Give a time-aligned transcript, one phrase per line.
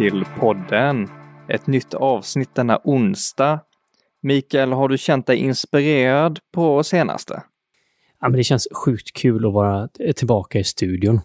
[0.00, 1.08] till podden.
[1.48, 3.60] Ett nytt avsnitt denna onsdag.
[4.22, 7.42] Mikael, har du känt dig inspirerad på senaste?
[8.20, 11.20] Ja, men det känns sjukt kul att vara tillbaka i studion.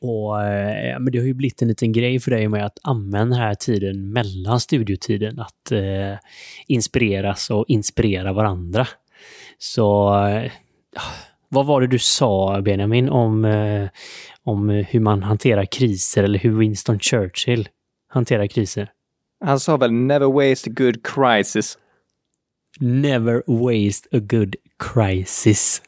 [0.00, 3.36] Och eh, men Det har ju blivit en liten grej för dig med att använda
[3.36, 6.18] den här tiden mellan studiotiden, att eh,
[6.66, 8.86] inspireras och inspirera varandra.
[9.58, 10.52] Så eh,
[11.48, 13.88] vad var det du sa, Benjamin, om, eh,
[14.42, 17.68] om hur man hanterar kriser eller hur Winston Churchill
[18.08, 18.90] hanterar kriser?
[19.44, 21.78] Han sa väl “never waste a good crisis”?
[22.80, 24.56] Never waste a good
[24.92, 25.82] crisis.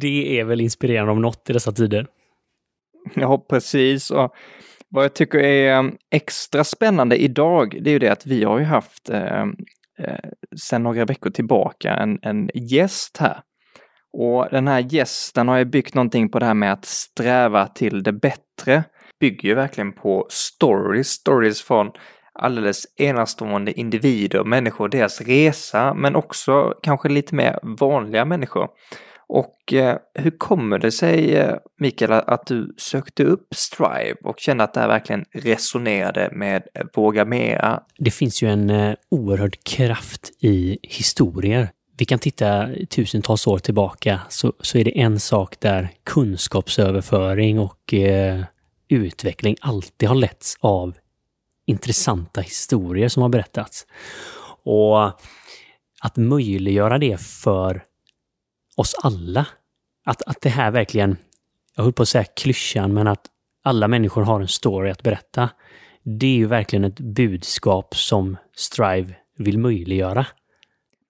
[0.00, 2.06] Det är väl inspirerande om något i dessa tider.
[3.14, 4.10] Ja, precis.
[4.10, 4.34] Och
[4.88, 8.58] vad jag tycker är um, extra spännande idag, det är ju det att vi har
[8.58, 9.42] ju haft eh,
[9.98, 13.40] eh, sedan några veckor tillbaka en, en gäst här.
[14.12, 18.02] Och den här gästen har ju byggt någonting på det här med att sträva till
[18.02, 18.84] det bättre.
[19.20, 21.90] Bygger ju verkligen på stories, stories från
[22.38, 28.68] alldeles enastående individer, människor, deras resa, men också kanske lite mer vanliga människor.
[29.28, 34.64] Och eh, hur kommer det sig, eh, Mikael, att du sökte upp Strive och kände
[34.64, 37.82] att det här verkligen resonerade med eh, Våga Mera?
[37.98, 41.68] Det finns ju en eh, oerhörd kraft i historier.
[41.98, 47.94] Vi kan titta tusentals år tillbaka så, så är det en sak där kunskapsöverföring och
[47.94, 48.40] eh,
[48.88, 50.96] utveckling alltid har letts av
[51.66, 53.86] intressanta historier som har berättats.
[54.64, 55.06] Och
[56.00, 57.84] att möjliggöra det för
[58.76, 59.46] oss alla.
[60.04, 61.16] Att, att det här verkligen,
[61.76, 63.26] jag höll på att säga klyschan, men att
[63.62, 65.50] alla människor har en story att berätta.
[66.02, 70.26] Det är ju verkligen ett budskap som Strive vill möjliggöra.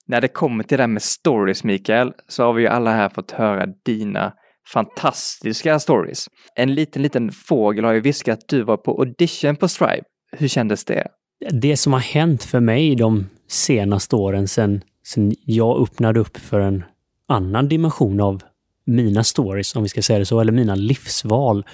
[0.07, 3.09] När det kommer till det här med stories, Mikael, så har vi ju alla här
[3.09, 4.33] fått höra dina
[4.73, 6.29] fantastiska stories.
[6.55, 10.05] En liten, liten fågel har ju viskat att du var på audition på Stripe.
[10.33, 11.09] Hur kändes det?
[11.51, 16.61] Det som har hänt för mig de senaste åren sen, sen jag öppnade upp för
[16.61, 16.85] en
[17.29, 18.43] annan dimension av
[18.87, 21.67] mina stories, om vi ska säga det så, eller mina livsval.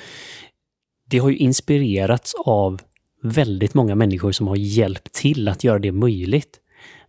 [1.11, 2.81] Det har ju inspirerats av
[3.23, 6.61] väldigt många människor som har hjälpt till att göra det möjligt.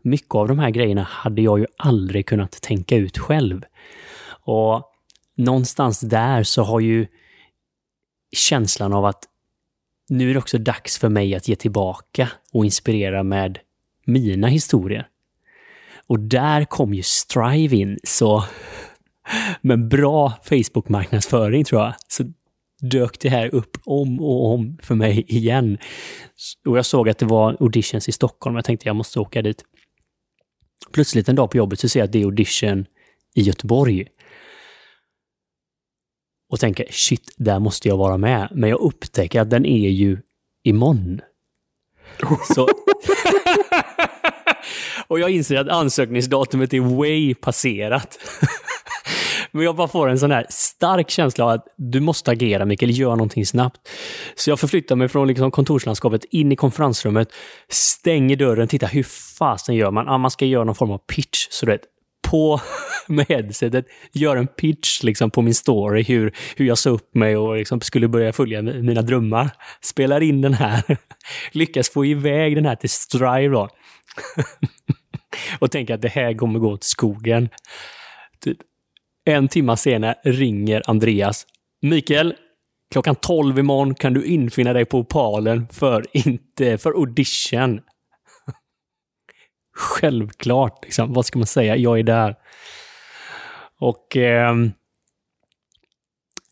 [0.02, 3.62] Mycket av de här grejerna hade jag ju aldrig kunnat tänka ut själv.
[4.46, 4.92] Och
[5.36, 7.08] någonstans där så har ju
[8.32, 9.24] känslan av att
[10.10, 13.60] nu är det också dags för mig att ge tillbaka och inspirera med
[14.06, 15.08] mina historier.
[16.08, 18.44] Och där kom ju Strive in, så
[19.62, 22.24] med bra Facebook-marknadsföring tror jag, så
[22.82, 25.78] dök det här upp om och om för mig igen.
[26.66, 28.56] Och jag såg att det var auditions i Stockholm.
[28.56, 29.64] Jag tänkte jag måste åka dit.
[30.92, 32.86] Plötsligt en dag på jobbet så ser jag att det är audition
[33.36, 34.08] i Göteborg.
[36.52, 38.48] Och tänker shit, där måste jag vara med.
[38.52, 40.18] Men jag upptäcker att den är ju
[40.64, 41.22] imorgon.
[42.56, 42.68] Så...
[45.08, 48.20] och jag inser att ansökningsdatumet är way passerat.
[49.52, 52.98] Men jag bara får en sån här stark känsla av att du måste agera Mikael,
[52.98, 53.90] gör någonting snabbt.
[54.36, 57.30] Så jag förflyttar mig från liksom kontorslandskapet in i konferensrummet,
[57.70, 59.04] stänger dörren, tittar hur
[59.38, 60.08] fasen gör man?
[60.08, 61.48] Ah, man ska göra någon form av pitch.
[61.50, 61.80] Så det
[62.26, 62.62] på
[63.08, 67.38] med headsetet, gör en pitch liksom på min story, hur, hur jag sa upp mig
[67.38, 69.50] och liksom skulle börja följa mina drömmar.
[69.82, 70.84] Spelar in den här,
[71.52, 73.70] lyckas få iväg den här till Strive då.
[75.60, 77.50] och tänker att det här kommer gå åt skogen.
[78.44, 78.58] Typ.
[79.26, 81.46] En timme senare ringer Andreas.
[81.82, 82.36] Mikael,
[82.92, 87.82] klockan 12 imorgon kan du infinna dig på Opalen för, inte, för audition
[89.76, 90.84] självklart.
[90.84, 91.14] Liksom.
[91.14, 91.76] Vad ska man säga?
[91.76, 92.36] Jag är där.
[93.80, 94.56] Och eh,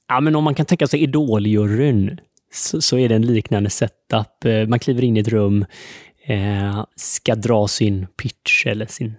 [0.08, 2.20] ja, men om man kan tänka sig Idoljuryn
[2.52, 4.46] så, så är det en liknande setup.
[4.46, 5.66] Eh, man kliver in i ett rum,
[6.26, 9.16] eh, ska dra sin pitch eller sin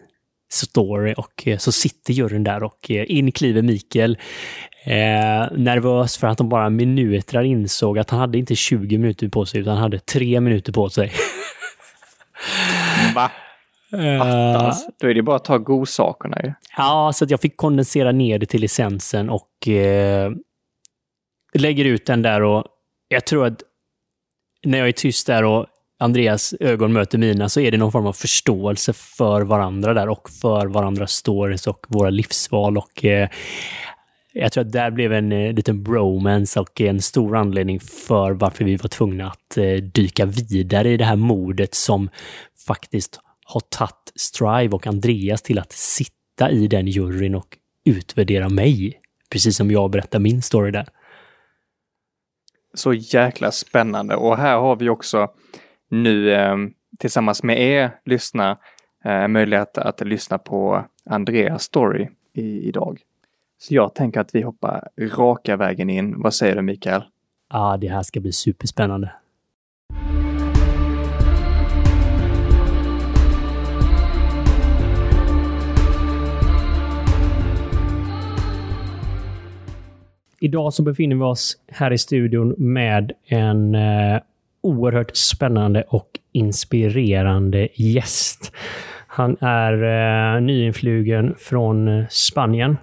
[0.52, 4.18] story och eh, så sitter juryn där och eh, in kliver Mikael.
[4.84, 9.46] Eh, nervös för att de bara minuter insåg att han hade inte 20 minuter på
[9.46, 11.12] sig utan han hade tre minuter på sig.
[13.14, 13.30] Va?
[13.94, 14.86] Attans.
[15.00, 16.52] Då är det bara att ta godsakerna ju.
[16.76, 20.32] Ja, så jag fick kondensera ner det till licensen och eh,
[21.54, 22.64] lägger ut den där och
[23.08, 23.62] jag tror att
[24.64, 25.66] när jag är tyst där och
[25.98, 30.30] Andreas ögon möter mina så är det någon form av förståelse för varandra där och
[30.30, 33.28] för varandras stories och våra livsval och eh,
[34.32, 38.64] jag tror att där blev en eh, liten bromance och en stor anledning för varför
[38.64, 42.08] vi var tvungna att eh, dyka vidare i det här mordet som
[42.66, 49.00] faktiskt har tagit Strive och Andreas till att sitta i den juryn och utvärdera mig.
[49.30, 50.88] Precis som jag berättar min story där.
[52.74, 55.28] så jäkla spännande och här har vi också
[55.90, 56.56] nu eh,
[56.98, 58.58] tillsammans med er lyssna
[59.04, 63.00] eh, möjlighet att lyssna på Andreas story i, idag.
[63.58, 66.22] Så jag tänker att vi hoppar raka vägen in.
[66.22, 67.02] Vad säger du Mikael?
[67.52, 69.12] Ja, det här ska bli superspännande.
[80.44, 84.20] Idag så befinner vi oss här i studion med en eh,
[84.60, 88.52] oerhört spännande och inspirerande gäst.
[89.06, 89.72] Han är
[90.36, 92.76] eh, nyinflugen från eh, Spanien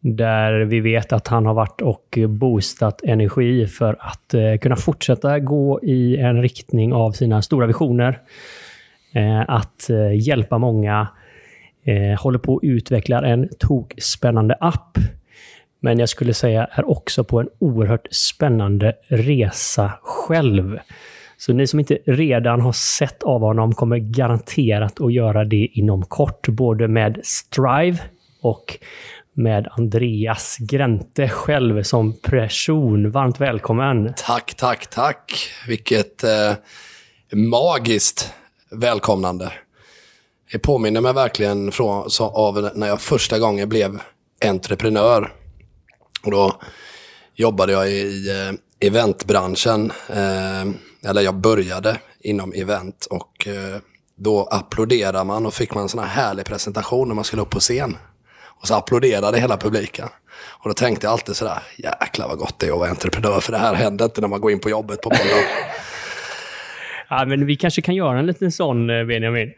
[0.00, 5.38] där vi vet att han har varit och boostat energi för att eh, kunna fortsätta
[5.38, 8.18] gå i en riktning av sina stora visioner.
[9.14, 11.08] Eh, att eh, hjälpa många.
[11.84, 14.98] Eh, håller på att utveckla en tokspännande app
[15.84, 20.78] men jag skulle säga är också på en oerhört spännande resa själv.
[21.36, 26.02] Så ni som inte redan har sett av honom kommer garanterat att göra det inom
[26.02, 27.98] kort, både med Strive
[28.40, 28.78] och
[29.32, 33.10] med Andreas Gränte själv som person.
[33.10, 34.14] Varmt välkommen!
[34.16, 35.48] Tack, tack, tack!
[35.68, 36.52] Vilket eh,
[37.32, 38.34] magiskt
[38.70, 39.52] välkomnande.
[40.52, 44.00] Det påminner mig verkligen från, så, av när jag första gången blev
[44.44, 45.43] entreprenör.
[46.24, 46.60] Och då
[47.34, 49.92] jobbade jag i eh, eventbranschen.
[50.08, 50.62] Eh,
[51.10, 53.80] eller jag började inom event och eh,
[54.16, 57.50] då applåderade man och fick man en sån här härlig presentation när man skulle upp
[57.50, 57.96] på scen.
[58.60, 60.08] Och så applåderade hela publiken.
[60.46, 63.52] Och då tänkte jag alltid sådär, jäklar vad gott det är att vara entreprenör, för
[63.52, 65.48] det här händer inte när man går in på jobbet på måndag.
[67.08, 69.52] ja, men vi kanske kan göra en liten sån, eh, Benjamin.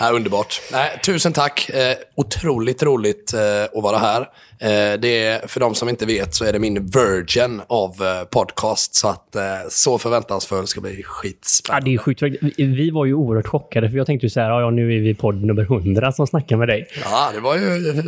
[0.00, 0.60] Ja, underbart.
[0.72, 1.68] Nej, tusen tack.
[1.68, 4.20] Eh, otroligt roligt eh, att vara här.
[4.58, 8.24] Eh, det är, för de som inte vet så är det min virgin av eh,
[8.24, 8.94] podcast.
[8.94, 11.90] Så att eh, så förväntansfull ska bli skitspännande.
[11.90, 12.22] Ja, det är sjukt.
[12.56, 15.44] Vi var ju oerhört chockade för jag tänkte så här, ja, nu är vi podd
[15.44, 16.88] nummer 100 som snackar med dig.
[17.04, 18.04] Ja, det var ju eh,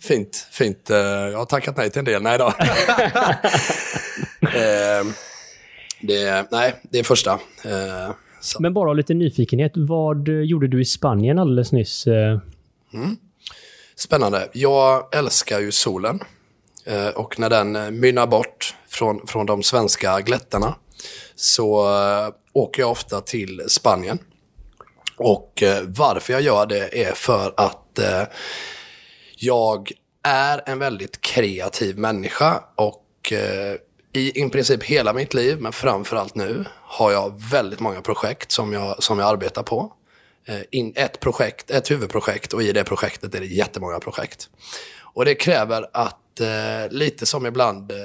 [0.00, 0.48] fint.
[0.50, 0.86] fint.
[0.88, 2.22] Jag har tackat nej till en del.
[2.22, 2.52] Nej då.
[6.00, 7.38] det, nej, det är första.
[8.40, 8.62] Så.
[8.62, 12.06] Men bara lite nyfikenhet, vad gjorde du i Spanien alldeles nyss?
[12.06, 12.38] Eh?
[12.94, 13.16] Mm.
[13.96, 14.48] Spännande.
[14.52, 16.20] Jag älskar ju solen.
[16.84, 20.74] Eh, och när den eh, mynnar bort från, från de svenska glätterna
[21.34, 21.86] så
[22.52, 24.18] åker jag ofta till Spanien.
[25.16, 27.98] Och varför jag gör det är för att
[29.36, 29.92] jag
[30.22, 33.32] är en väldigt kreativ människa och
[34.18, 38.72] i, i princip hela mitt liv, men framförallt nu, har jag väldigt många projekt som
[38.72, 39.92] jag, som jag arbetar på.
[40.46, 44.48] Eh, in, ett projekt, ett huvudprojekt och i det projektet är det jättemånga projekt.
[45.00, 47.98] Och det kräver att, eh, lite som ibland, eh,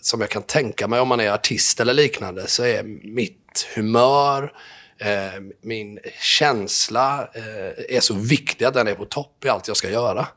[0.00, 4.52] som jag kan tänka mig om man är artist eller liknande, så är mitt humör,
[4.98, 9.76] eh, min känsla eh, är så viktig att den är på topp i allt jag
[9.76, 10.28] ska göra.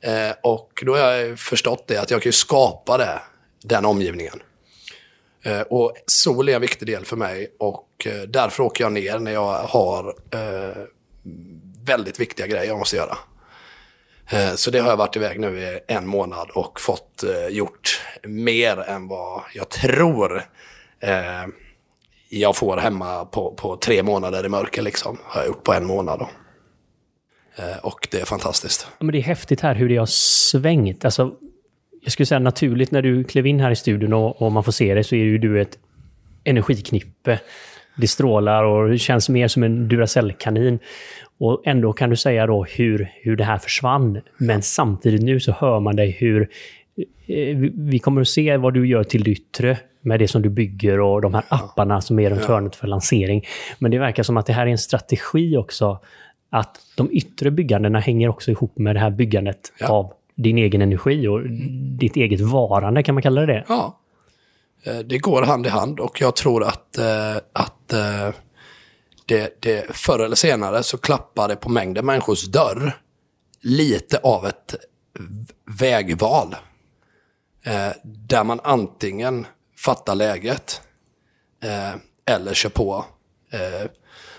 [0.00, 3.20] Eh, och då har jag förstått det, att jag kan skapa det,
[3.62, 4.42] den omgivningen.
[5.46, 9.18] Eh, och sol är en viktig del för mig och eh, därför åker jag ner
[9.18, 10.82] när jag har eh,
[11.84, 13.18] väldigt viktiga grejer jag måste göra.
[14.30, 18.00] Eh, så det har jag varit iväg nu i en månad och fått eh, gjort
[18.22, 20.42] mer än vad jag tror
[21.00, 21.46] eh,
[22.28, 24.82] jag får hemma på, på tre månader i mörker.
[24.82, 26.18] Liksom, har jag gjort på en månad.
[26.18, 26.28] Då.
[27.82, 28.86] Och det är fantastiskt.
[28.98, 31.04] Men det är häftigt här hur det har svängt.
[31.04, 31.32] Alltså,
[32.06, 34.72] jag skulle säga naturligt när du klev in här i studion och, och man får
[34.72, 35.78] se dig så är ju du ett
[36.44, 37.40] energiknippe.
[37.96, 40.78] Det strålar och känns mer som en Duracell-kanin.
[41.38, 44.20] Och ändå kan du säga då hur, hur det här försvann.
[44.38, 46.48] Men samtidigt nu så hör man dig hur...
[47.26, 50.48] Eh, vi kommer att se vad du gör till det yttre med det som du
[50.48, 53.44] bygger och de här apparna som är runt hörnet för lansering.
[53.78, 55.98] Men det verkar som att det här är en strategi också.
[56.50, 59.88] Att de yttre byggandena hänger också ihop med det här byggandet ja.
[59.88, 61.50] av din egen energi och
[61.98, 63.64] ditt eget varande, kan man kalla det det?
[63.68, 64.00] Ja.
[64.86, 68.30] Eh, det går hand i hand och jag tror att, eh, att eh,
[69.26, 72.92] det, det förr eller senare så klappar det på mängden människors dörr
[73.60, 74.74] lite av ett
[75.80, 76.56] vägval.
[78.02, 79.46] Där man antingen
[79.78, 80.80] fattar läget
[82.26, 83.04] eller kör på.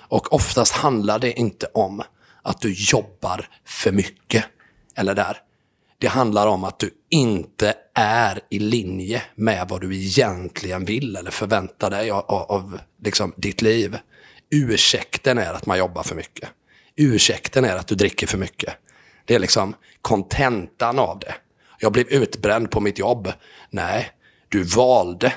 [0.07, 2.03] Och oftast handlar det inte om
[2.41, 4.45] att du jobbar för mycket.
[4.95, 5.37] Eller där.
[5.99, 11.31] Det handlar om att du inte är i linje med vad du egentligen vill eller
[11.31, 13.97] förväntar dig av, av liksom, ditt liv.
[14.49, 16.49] Ursäkten är att man jobbar för mycket.
[16.95, 18.73] Ursäkten är att du dricker för mycket.
[19.25, 21.35] Det är liksom kontentan av det.
[21.79, 23.31] Jag blev utbränd på mitt jobb.
[23.69, 24.11] Nej,
[24.49, 25.33] du valde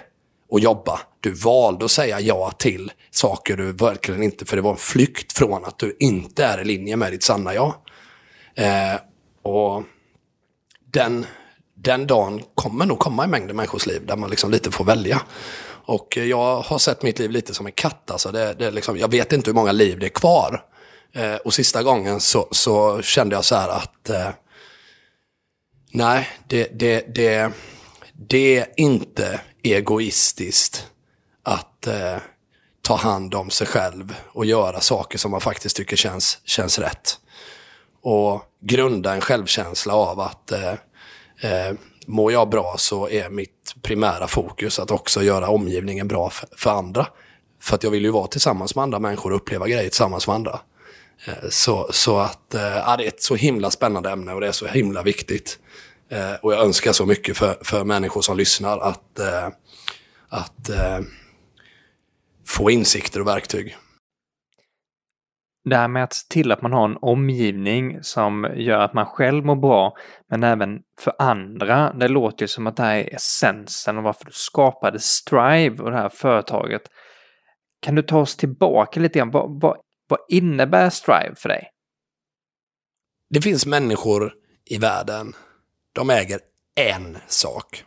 [0.53, 1.01] att jobba.
[1.21, 5.33] Du valde att säga ja till saker du verkligen inte, för det var en flykt
[5.33, 7.75] från att du inte är i linje med ditt sanna jag.
[8.55, 9.01] Eh,
[9.43, 9.83] och
[10.93, 11.27] den,
[11.75, 15.23] den dagen kommer nog komma i mängder människors liv där man liksom lite får välja.
[15.85, 18.11] Och eh, jag har sett mitt liv lite som en katt.
[18.11, 20.65] Alltså det, det liksom, jag vet inte hur många liv det är kvar.
[21.13, 24.29] Eh, och sista gången så, så, kände jag så här att eh,
[25.93, 27.53] nej, det, det, det,
[28.13, 30.87] det är inte egoistiskt
[31.43, 32.17] att eh,
[32.83, 37.19] ta hand om sig själv och göra saker som man faktiskt tycker känns, känns rätt.
[38.03, 40.73] Och grunda en självkänsla av att eh,
[41.41, 41.75] eh,
[42.07, 46.71] mår jag bra så är mitt primära fokus att också göra omgivningen bra för, för
[46.71, 47.07] andra.
[47.63, 50.35] För att jag vill ju vara tillsammans med andra människor och uppleva grejer tillsammans med
[50.35, 50.61] andra.
[51.27, 54.49] Eh, så, så att eh, ja, det är ett så himla spännande ämne och det
[54.49, 55.59] är så himla viktigt.
[56.11, 59.49] Eh, och jag önskar så mycket för, för människor som lyssnar att, eh,
[60.29, 61.01] att eh,
[62.47, 63.77] få insikter och verktyg.
[65.65, 69.07] Det här med att se till att man har en omgivning som gör att man
[69.07, 69.97] själv mår bra,
[70.29, 71.93] men även för andra.
[71.93, 75.91] Det låter ju som att det här är essensen och varför du skapade Strive och
[75.91, 76.83] det här företaget.
[77.81, 79.31] Kan du ta oss tillbaka lite grann?
[79.31, 79.77] Vad, vad,
[80.09, 81.71] vad innebär Strive för dig?
[83.29, 85.33] Det finns människor i världen,
[85.93, 86.41] de äger
[86.75, 87.85] en sak.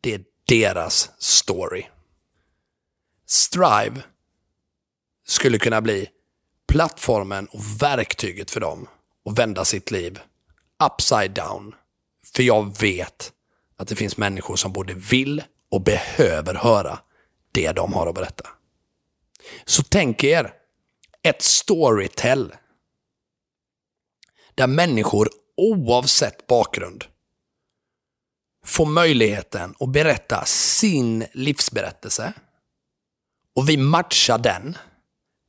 [0.00, 1.84] Det är deras story.
[3.26, 4.02] Strive
[5.26, 6.08] skulle kunna bli
[6.68, 8.88] plattformen och verktyget för dem
[9.30, 10.20] att vända sitt liv
[10.84, 11.74] upside down.
[12.34, 13.32] För jag vet
[13.76, 16.98] att det finns människor som både vill och behöver höra
[17.52, 18.48] det de har att berätta.
[19.64, 20.54] Så tänk er
[21.22, 22.54] ett storytell
[24.54, 27.04] där människor oavsett bakgrund
[28.64, 32.32] får möjligheten att berätta sin livsberättelse
[33.54, 34.78] och vi matchar den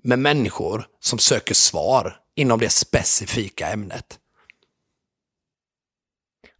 [0.04, 4.20] med människor som söker svar inom det specifika ämnet.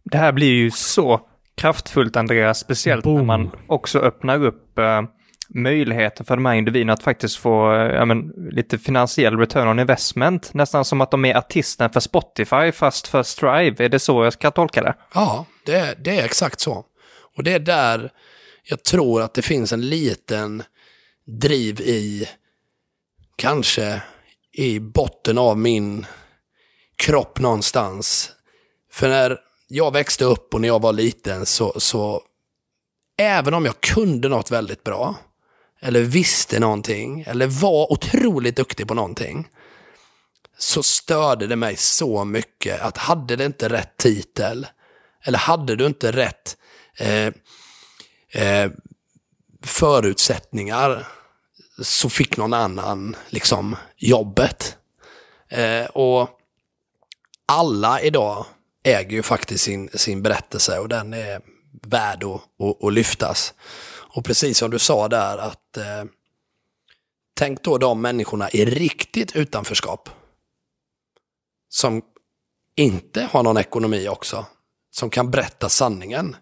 [0.04, 1.20] Det här blir ju så
[1.56, 3.16] kraftfullt Andreas, speciellt Boom.
[3.16, 5.02] när man också öppnar upp uh,
[5.48, 10.54] möjligheten för de här individerna att faktiskt få uh, men, lite finansiell return on investment.
[10.54, 13.84] Nästan som att de är artisten för Spotify fast för Strive.
[13.84, 14.94] Är det så jag ska tolka det?
[15.14, 16.84] Ja, det, det är exakt så.
[17.36, 18.10] Och det är där
[18.64, 20.62] jag tror att det finns en liten
[21.26, 22.28] driv i
[23.36, 24.02] kanske
[24.52, 26.06] i botten av min
[26.96, 28.32] kropp någonstans.
[28.90, 29.38] För när
[29.68, 32.22] jag växte upp och när jag var liten så, så
[33.16, 35.16] även om jag kunde något väldigt bra,
[35.80, 39.48] eller visste någonting, eller var otroligt duktig på någonting,
[40.58, 44.66] så störde det mig så mycket att hade det inte rätt titel,
[45.24, 46.56] eller hade du inte rätt
[46.98, 47.32] eh,
[48.42, 48.70] eh,
[49.62, 51.06] förutsättningar,
[51.78, 54.76] så fick någon annan liksom jobbet.
[55.48, 56.28] Eh, och
[57.46, 58.46] alla idag
[58.82, 61.40] äger ju faktiskt sin, sin berättelse och den är
[61.82, 63.54] värd att, att, att lyftas.
[64.14, 66.04] Och precis som du sa där att eh,
[67.34, 70.08] tänk då de människorna i riktigt utanförskap.
[71.68, 72.02] Som
[72.76, 74.46] inte har någon ekonomi också.
[74.90, 76.36] Som kan berätta sanningen.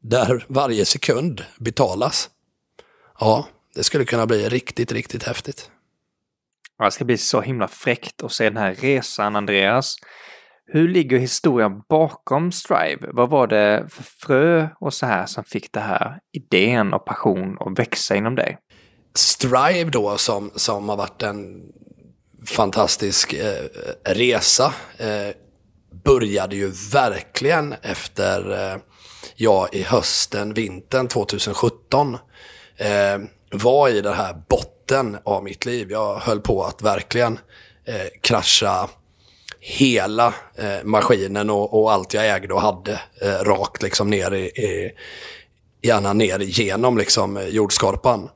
[0.00, 2.30] Där varje sekund betalas.
[3.20, 5.70] Ja, det skulle kunna bli riktigt, riktigt häftigt.
[6.78, 9.96] Ja, det ska bli så himla fräckt att se den här resan, Andreas.
[10.66, 13.08] Hur ligger historien bakom Strive?
[13.12, 17.56] Vad var det för frö och så här som fick det här idén och passion
[17.60, 18.58] att växa inom dig?
[19.14, 21.62] Strive då som, som har varit en
[22.46, 23.64] fantastisk eh,
[24.04, 25.36] resa eh,
[26.04, 28.80] började ju verkligen efter eh,
[29.36, 32.18] jag i hösten, vintern 2017
[32.76, 33.18] eh,
[33.50, 35.90] var i den här botten av mitt liv.
[35.90, 37.38] Jag höll på att verkligen
[37.84, 38.88] eh, krascha
[39.60, 44.44] hela eh, maskinen och, och, allt jag ägde och hade eh, rakt liksom ner i,
[44.44, 44.92] i,
[45.82, 48.28] gärna ner igenom liksom eh, jordskorpan.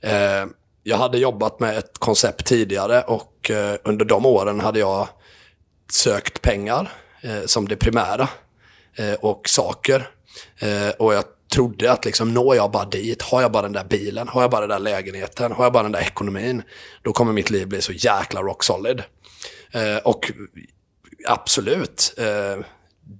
[0.00, 0.46] Eh,
[0.82, 5.08] jag hade jobbat med ett koncept tidigare och eh, under de åren hade jag
[5.92, 8.28] sökt pengar eh, som det primära
[8.96, 10.08] eh, och saker.
[10.58, 13.84] Eh, och jag trodde att liksom, når jag bara dit, har jag bara den där
[13.84, 16.62] bilen, har jag bara den där lägenheten, har jag bara den där ekonomin,
[17.02, 19.02] då kommer mitt liv bli så jäkla rock solid.
[19.72, 20.32] Eh, och
[21.28, 22.64] absolut, eh,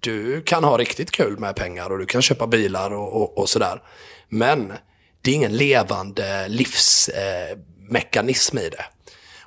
[0.01, 3.49] du kan ha riktigt kul med pengar och du kan köpa bilar och, och, och
[3.49, 3.83] sådär.
[4.29, 4.73] Men
[5.23, 8.85] det är ingen levande livsmekanism eh, i det.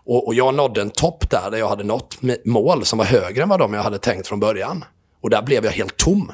[0.06, 3.44] Och, och jag nådde en topp där, där jag hade nått mål som var högre
[3.44, 4.86] än vad de jag hade tänkt från början.
[5.22, 6.32] Och där blev jag helt tom.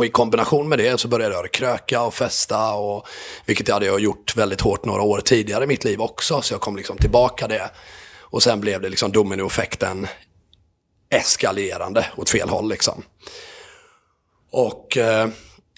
[0.00, 3.06] Och i kombination med det så började jag kröka och festa, och,
[3.46, 6.42] vilket jag hade gjort väldigt hårt några år tidigare i mitt liv också.
[6.42, 7.70] Så jag kom liksom tillbaka det.
[8.20, 10.06] Och sen blev det liksom dominoeffekten
[11.10, 12.68] eskalerande åt fel håll.
[12.68, 13.02] Liksom.
[14.50, 15.28] Och eh,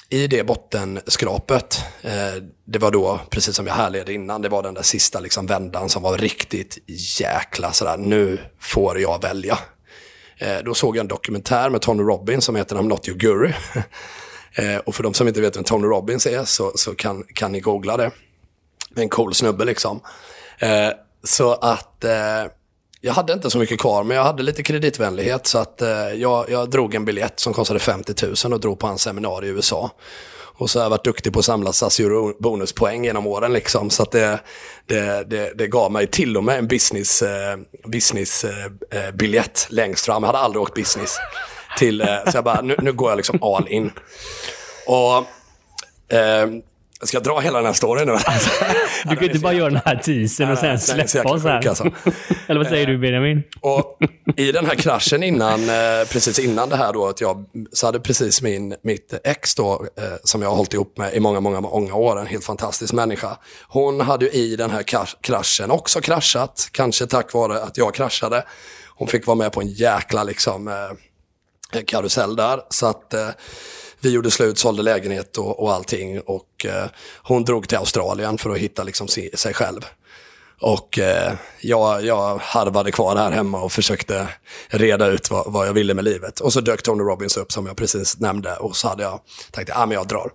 [0.08, 4.74] i det bottenskrapet, eh, det var då, precis som jag härledde innan, det var den
[4.74, 6.78] där sista liksom, vändan som var riktigt
[7.20, 9.58] jäkla sådär, nu får jag välja.
[10.38, 13.52] Eh, då såg jag en dokumentär med Tony Robbins som heter I'm not your guru.
[14.54, 17.52] Eh, och för de som inte vet vem Tony Robbins är så, så kan, kan
[17.52, 18.10] ni googla det.
[18.96, 20.00] En cool snubbe liksom.
[20.58, 20.88] Eh,
[21.24, 22.04] så att
[23.04, 25.46] jag hade inte så mycket kvar, men jag hade lite kreditvänlighet.
[25.46, 28.86] Så att eh, jag, jag drog en biljett som kostade 50 000 och drog på
[28.86, 29.90] hans seminarium i USA.
[30.54, 32.00] Och så har jag varit duktig på att samla SAS
[32.38, 33.52] bonuspoäng genom åren.
[33.52, 34.40] Liksom, så att det,
[34.86, 39.66] det, det, det gav mig till och med en businessbiljett eh, business eh, eh biljett
[39.70, 40.22] längst fram.
[40.22, 41.16] Jag hade aldrig åkt business.
[41.78, 43.92] Till, eh, så jag bara, nu, nu går jag liksom all in.
[44.86, 45.16] Och
[46.16, 46.46] eh,
[47.04, 48.12] Ska jag dra hela den här storyn nu?
[49.04, 51.68] du kan inte bara göra den här teasern och sen släppa oss här.
[51.68, 51.84] Alltså.
[52.46, 53.42] Eller vad säger du Benjamin?
[53.60, 53.98] Och
[54.36, 58.00] I den här kraschen innan, eh, precis innan det här då, att jag, så hade
[58.00, 61.60] precis min, mitt ex då, eh, som jag har hållit ihop med i många, många,
[61.60, 63.36] många år, en helt fantastisk människa.
[63.68, 64.82] Hon hade ju i den här
[65.22, 68.44] kraschen också kraschat, kanske tack vare att jag kraschade.
[68.94, 72.60] Hon fick vara med på en jäkla liksom, eh, karusell där.
[72.68, 73.14] Så att
[74.02, 76.20] vi gjorde slut, sålde lägenhet och, och allting.
[76.20, 76.86] Och eh,
[77.22, 79.80] hon drog till Australien för att hitta liksom sig, sig själv.
[80.60, 84.28] Och eh, jag, jag harvade kvar här hemma och försökte
[84.68, 86.40] reda ut vad, vad, jag ville med livet.
[86.40, 89.70] Och så dök Tony Robbins upp som jag precis nämnde och så hade jag tänkt
[89.70, 90.30] att ah, jag drar.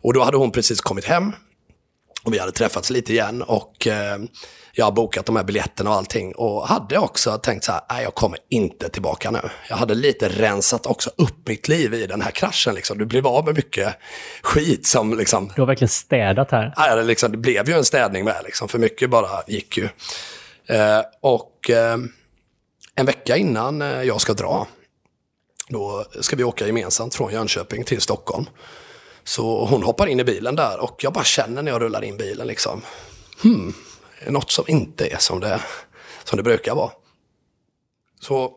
[0.00, 1.32] Och då hade hon precis kommit hem
[2.24, 4.18] och vi hade träffats lite igen och eh,
[4.78, 6.34] jag har bokat de här biljetterna och allting.
[6.34, 9.40] Och hade också tänkt så här, nej jag kommer inte tillbaka nu.
[9.68, 12.74] Jag hade lite rensat också upp mitt liv i den här kraschen.
[12.74, 12.98] Liksom.
[12.98, 13.96] Du blev av med mycket
[14.42, 15.52] skit som liksom...
[15.54, 16.74] Du har verkligen städat här.
[16.76, 19.88] Nej, det, liksom, det blev ju en städning med, liksom, för mycket bara gick ju.
[20.66, 21.98] Eh, och eh,
[22.94, 24.66] en vecka innan eh, jag ska dra,
[25.68, 28.44] då ska vi åka gemensamt från Jönköping till Stockholm.
[29.24, 32.16] Så hon hoppar in i bilen där och jag bara känner när jag rullar in
[32.16, 32.82] bilen liksom.
[33.42, 33.74] Hmm,
[34.26, 35.60] något som inte är som det,
[36.24, 36.90] som det brukar vara.
[38.20, 38.52] Så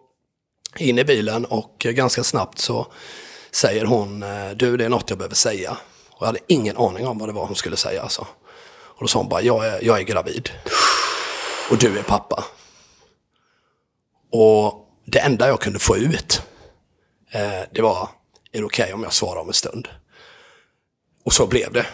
[0.78, 2.88] in i bilen och ganska snabbt så
[3.52, 5.78] säger hon, eh, du det är något jag behöver säga.
[6.10, 8.02] Och jag hade ingen aning om vad det var hon skulle säga.
[8.02, 8.28] Alltså.
[8.72, 10.50] Och då sa hon bara, jag är, jag är gravid.
[11.72, 12.46] Och du är pappa.
[14.32, 16.42] Och det enda jag kunde få ut,
[17.32, 18.10] eh, det var,
[18.52, 19.88] är det okej okay om jag svarar om en stund?
[21.26, 21.86] Och så blev det.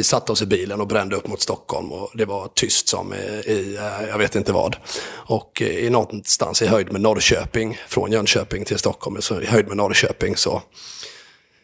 [0.00, 3.14] Vi satte oss i bilen och brände upp mot Stockholm och det var tyst som
[3.14, 4.76] i, i eh, jag vet inte vad.
[5.10, 9.68] Och eh, i någonstans i höjd med Norrköping, från Jönköping till Stockholm, så i höjd
[9.68, 10.62] med Norrköping så,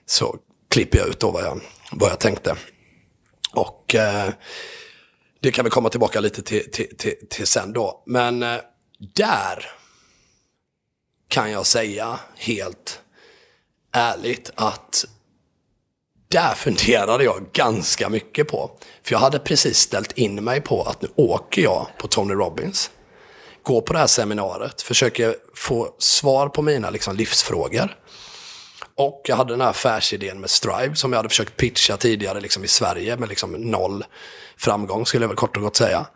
[0.06, 0.36] så
[0.68, 1.60] klipper jag ut då vad jag,
[1.92, 2.56] vad jag tänkte.
[3.52, 4.30] Och eh,
[5.40, 8.02] det kan vi komma tillbaka lite till, till, till, till sen då.
[8.06, 8.60] Men eh,
[9.14, 9.70] där
[11.28, 13.00] kan jag säga helt
[13.92, 15.04] ärligt att
[16.36, 18.70] där funderade jag ganska mycket på.
[19.02, 22.90] För jag hade precis ställt in mig på att nu åker jag på Tony Robbins.
[23.62, 27.96] Går på det här seminariet, försöker få svar på mina liksom, livsfrågor.
[28.94, 32.64] Och jag hade den här affärsidén med Strive som jag hade försökt pitcha tidigare liksom,
[32.64, 34.04] i Sverige med liksom, noll
[34.56, 36.06] framgång skulle jag väl kort och gott säga.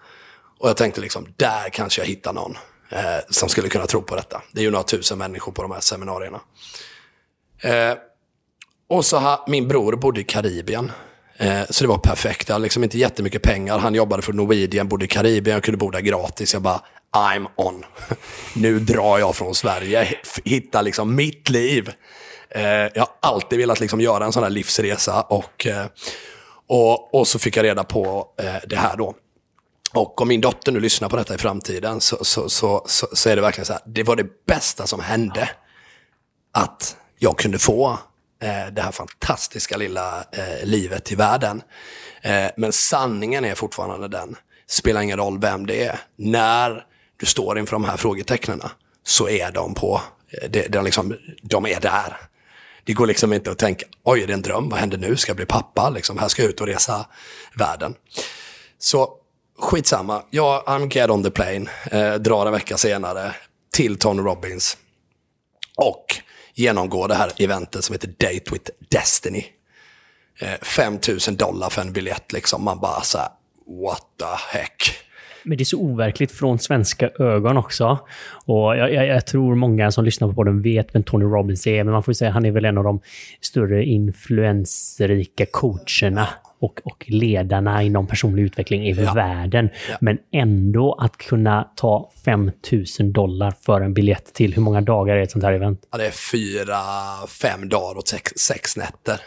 [0.59, 2.56] Och jag tänkte liksom, där kanske jag hittar någon
[2.90, 4.42] eh, som skulle kunna tro på detta.
[4.52, 6.40] Det är ju några tusen människor på de här seminarierna.
[7.62, 7.94] Eh,
[8.90, 10.92] och så har min bror bodde i Karibien.
[11.37, 12.48] Eh, så det var perfekt.
[12.48, 13.79] Jag hade liksom inte jättemycket pengar.
[13.79, 15.55] Han jobbade för Norwegian, bodde i Karibien.
[15.55, 16.53] Jag kunde bo där gratis.
[16.53, 16.81] Jag bara,
[17.16, 17.85] I'm on.
[18.55, 20.09] nu drar jag från Sverige.
[20.44, 21.90] Hittar liksom mitt liv.
[22.50, 25.22] Eh, jag har alltid velat liksom göra en sån här livsresa.
[25.22, 25.87] Och, eh,
[26.68, 29.14] och, och så fick jag reda på eh, det här då.
[29.94, 33.31] Och om min dotter nu lyssnar på detta i framtiden så, så, så, så, så
[33.31, 33.83] är det verkligen så här.
[33.87, 35.50] Det var det bästa som hände.
[36.53, 37.98] Att jag kunde få
[38.42, 41.62] Eh, det här fantastiska lilla eh, livet i världen.
[42.22, 46.85] Eh, men sanningen är fortfarande den, spelar ingen roll vem det är, när
[47.16, 48.62] du står inför de här frågetecknen
[49.07, 50.00] så är de på,
[50.48, 52.16] det, det liksom, de är där.
[52.85, 55.31] Det går liksom inte att tänka, oj, är det en dröm, vad händer nu, ska
[55.31, 57.07] jag bli pappa, liksom, här ska jag ut och resa
[57.55, 57.94] världen.
[58.79, 59.11] Så
[59.59, 63.35] skitsamma, jag, I'm get on the plane, eh, drar en vecka senare
[63.72, 64.76] till Tony Robbins.
[65.76, 66.05] Och
[66.54, 69.44] genomgå det här eventet som heter Date with Destiny.
[70.40, 72.64] Eh, 5000 dollar för en biljett liksom.
[72.64, 73.28] Man bara så här,
[73.66, 74.96] what the heck.
[75.42, 77.98] Men det är så overkligt från svenska ögon också.
[78.46, 81.84] Och jag, jag, jag, tror många som lyssnar på den vet vem Tony Robbins är,
[81.84, 83.00] men man får säga att han är väl en av de
[83.40, 86.28] större influensrika coacherna
[86.60, 89.12] och, och ledarna inom personlig utveckling i ja.
[89.14, 89.70] världen.
[89.88, 89.96] Ja.
[90.00, 95.22] Men ändå att kunna ta 5000 dollar för en biljett till, hur många dagar är
[95.22, 95.86] ett sånt här event?
[95.90, 96.76] Ja, det är fyra,
[97.28, 99.20] fem dagar och sex, sex nätter.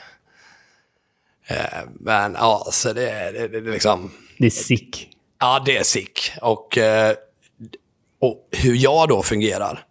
[1.48, 4.12] Eh, men ja, så det, är, liksom...
[4.38, 5.10] Det är sick.
[5.40, 6.20] Ja, det är sick.
[6.42, 7.16] Och, eh,
[8.20, 9.86] och hur jag då fungerar,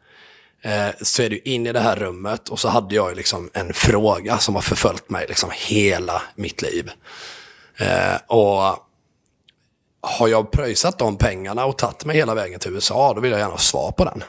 [1.03, 4.38] så är det in i det här rummet och så hade jag liksom en fråga
[4.38, 6.90] som har förföljt mig liksom hela mitt liv.
[7.77, 8.77] Eh, och
[10.01, 13.40] har jag pröjsat de pengarna och tagit mig hela vägen till USA, då vill jag
[13.40, 14.25] gärna ha svar på den.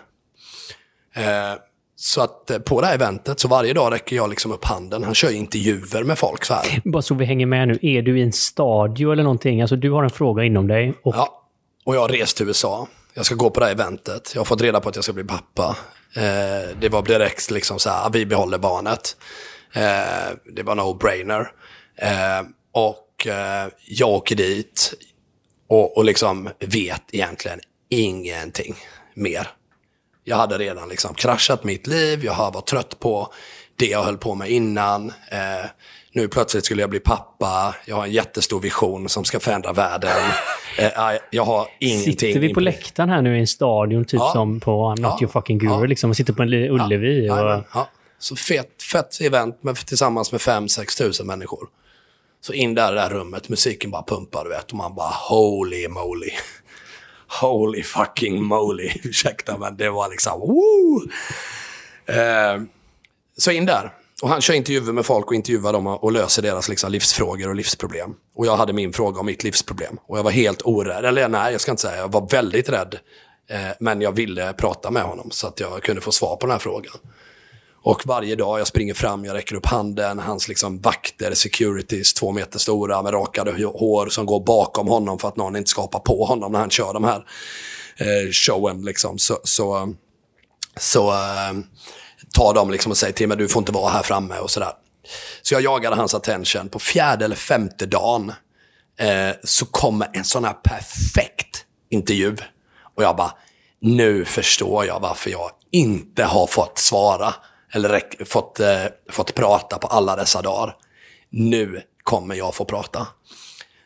[1.96, 5.04] Så att på det här eventet, så varje dag räcker jag liksom upp handen.
[5.04, 6.82] Han kör intervjuer med folk så här.
[6.86, 9.62] Bara så vi hänger med nu, är du i en stadio eller någonting?
[9.62, 10.93] Alltså du har en fråga inom dig.
[11.04, 11.15] Och...
[11.15, 11.43] Ja,
[11.86, 12.88] och jag har rest till USA.
[13.13, 14.32] Jag ska gå på det här eventet.
[14.34, 15.78] Jag har fått reda på att jag ska bli pappa.
[16.15, 19.17] Eh, det var direkt liksom så här, ah, vi behåller barnet.
[19.73, 21.47] Eh, det var no-brainer.
[21.95, 24.93] Eh, och eh, jag åker dit
[25.67, 28.76] och, och liksom vet egentligen ingenting
[29.13, 29.47] mer.
[30.23, 33.34] Jag hade redan liksom kraschat mitt liv, jag var trött på
[33.76, 35.13] det jag höll på med innan.
[35.32, 35.65] Eh,
[36.13, 40.12] nu plötsligt skulle jag bli pappa, jag har en jättestor vision som ska förändra världen.
[40.78, 42.13] Eh, jag har ingenting.
[42.13, 44.32] Sitter vi på läktaren här nu i en stadion, typ ja.
[44.34, 45.17] som på I'm not ja.
[45.21, 45.86] your fucking guru, ja.
[45.86, 47.30] liksom, och sitter på en Ullevi?
[47.30, 47.38] Och...
[47.73, 47.89] ja.
[48.19, 51.67] Så fett, fett event med, tillsammans med 5-6 tusen människor.
[52.41, 55.13] Så in där i det där rummet, musiken bara pumpar, du vet, och man bara
[55.30, 56.30] holy moly.
[57.41, 61.02] Holy fucking moly, ursäkta men det var liksom woo!
[62.15, 62.62] Eh,
[63.38, 63.93] så in där.
[64.24, 67.56] Och han kör intervjuer med folk och intervjuar dem och löser deras liksom, livsfrågor och
[67.56, 68.14] livsproblem.
[68.36, 69.98] Och jag hade min fråga om mitt livsproblem.
[70.08, 73.00] Och jag var helt orädd, eller nej, jag ska inte säga, jag var väldigt rädd.
[73.50, 76.52] Eh, men jag ville prata med honom så att jag kunde få svar på den
[76.52, 76.94] här frågan.
[77.84, 82.32] Och varje dag jag springer fram, jag räcker upp handen, hans liksom vakter, securities, två
[82.32, 86.00] meter stora med rakade hår som går bakom honom för att någon inte ska hoppa
[86.00, 87.26] på honom när han kör de här
[87.98, 88.82] eh, showen.
[88.82, 89.18] Liksom.
[89.18, 89.94] Så, så,
[90.78, 91.54] så eh,
[92.34, 94.72] tar dem liksom och säger till mig, du får inte vara här framme och sådär.
[95.41, 96.69] Så jag jagade hans attention.
[96.69, 98.34] På fjärde eller femte dagen
[99.00, 102.36] eh, så kommer en sån här perfekt intervju.
[102.96, 103.32] Och jag bara,
[103.80, 107.34] nu förstår jag varför jag inte har fått svara
[107.74, 110.76] eller fått, eh, fått prata på alla dessa dagar.
[111.30, 113.08] Nu kommer jag få prata.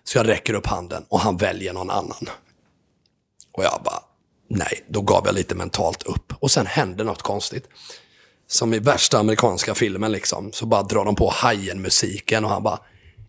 [0.04, 2.30] Så jag räcker upp handen och han väljer någon annan.
[3.52, 4.00] Och jag bara,
[4.50, 6.34] nej, då gav jag lite mentalt upp.
[6.40, 7.70] Och sen händer något konstigt.
[8.48, 12.80] Som i värsta amerikanska filmen liksom, så bara drar de på Hajen-musiken och han bara,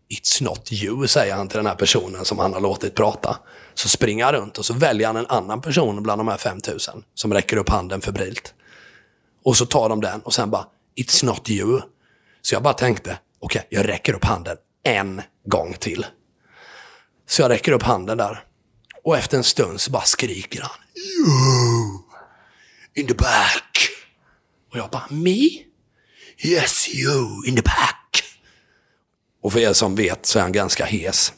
[0.08, 3.36] It's not you, säger han till den här personen som han har låtit prata.
[3.74, 7.04] Så springer han runt och så väljer han en annan person bland de här 5000
[7.14, 8.54] som räcker upp handen febrilt.
[9.44, 11.80] Och så tar de den och sen bara, it's not you.
[12.42, 16.06] Så jag bara tänkte, okej, okay, jag räcker upp handen en gång till.
[17.28, 18.44] Så jag räcker upp handen där.
[19.04, 21.98] Och efter en stund så bara skriker han, you
[22.94, 23.97] in the back.
[24.70, 25.48] Och jag bara, me?
[26.44, 28.22] Yes, you in the back.
[29.42, 31.32] Och för er som vet så är han ganska hes.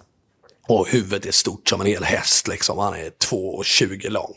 [0.69, 2.79] Och huvudet är stort som en hel häst liksom.
[2.79, 4.35] Han är 2,20 lång.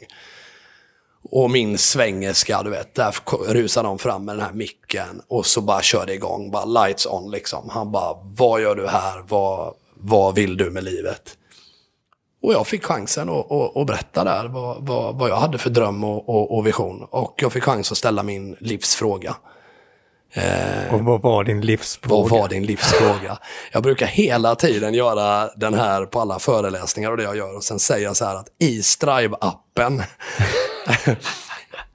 [1.31, 3.15] Och min svängerska, du vet, där
[3.53, 7.05] rusar de fram med den här micken och så bara kör det igång, bara lights
[7.05, 7.69] on liksom.
[7.69, 9.23] Han bara, vad gör du här?
[9.27, 11.37] Vad, vad vill du med livet?
[12.43, 15.69] Och jag fick chansen att, att, att berätta där vad, vad, vad, jag hade för
[15.69, 17.07] dröm och, och, och, vision.
[17.09, 19.35] Och jag fick chans att ställa min livsfråga.
[20.33, 22.21] Eh, och vad var din livsfråga?
[22.21, 23.37] Vad var din livsfråga?
[23.71, 27.55] Jag brukar hela tiden göra den här på alla föreläsningar och det jag gör.
[27.55, 30.03] Och sen säger jag så här att i Strive-appen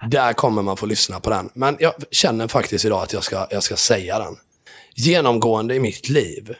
[0.11, 1.50] Där kommer man få lyssna på den.
[1.54, 4.37] Men jag känner faktiskt idag att jag ska, jag ska säga den.
[4.94, 6.54] Genomgående i mitt liv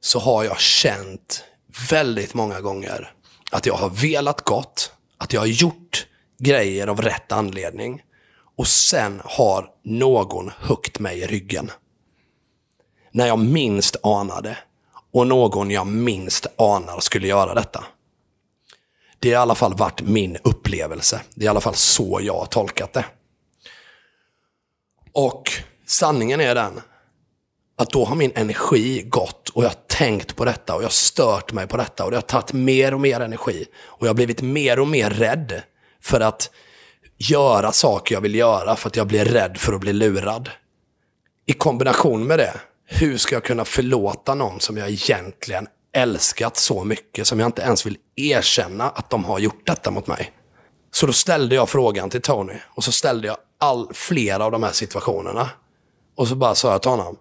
[0.00, 1.44] så har jag känt
[1.90, 3.12] väldigt många gånger
[3.50, 6.06] att jag har velat gott, att jag har gjort
[6.38, 8.02] grejer av rätt anledning
[8.56, 11.70] och sen har någon huggit mig i ryggen.
[13.10, 14.58] När jag minst anade
[15.12, 17.84] och någon jag minst anar skulle göra detta.
[19.18, 21.20] Det har i alla fall varit min upplevelse.
[21.34, 23.04] Det är i alla fall så jag har tolkat det.
[25.12, 25.52] Och
[25.86, 26.80] sanningen är den
[27.76, 31.52] att då har min energi gått och jag tänkt på detta och jag har stört
[31.52, 33.66] mig på detta och det har tagit mer och mer energi.
[33.84, 35.62] Och jag har blivit mer och mer rädd
[36.02, 36.50] för att
[37.16, 40.50] göra saker jag vill göra för att jag blir rädd för att bli lurad.
[41.46, 42.54] I kombination med det,
[42.86, 47.62] hur ska jag kunna förlåta någon som jag egentligen älskat så mycket som jag inte
[47.62, 50.32] ens vill erkänna att de har gjort detta mot mig.
[50.90, 54.62] Så då ställde jag frågan till Tony och så ställde jag all, flera av de
[54.62, 55.50] här situationerna.
[56.16, 57.16] Och så bara sa jag till honom,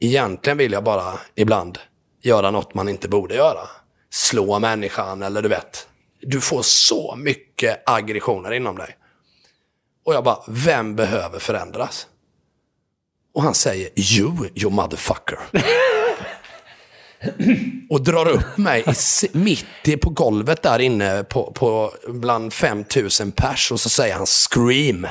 [0.00, 1.78] egentligen vill jag bara ibland
[2.22, 3.68] göra något man inte borde göra.
[4.10, 5.88] Slå människan eller du vet.
[6.20, 8.96] Du får så mycket aggressioner inom dig.
[10.04, 12.06] Och jag bara, vem behöver förändras?
[13.34, 15.38] Och han säger, you, you motherfucker.
[17.90, 23.32] och drar upp mig i, mitt i på golvet där inne på, på bland 5000
[23.32, 25.06] pers och så säger han scream.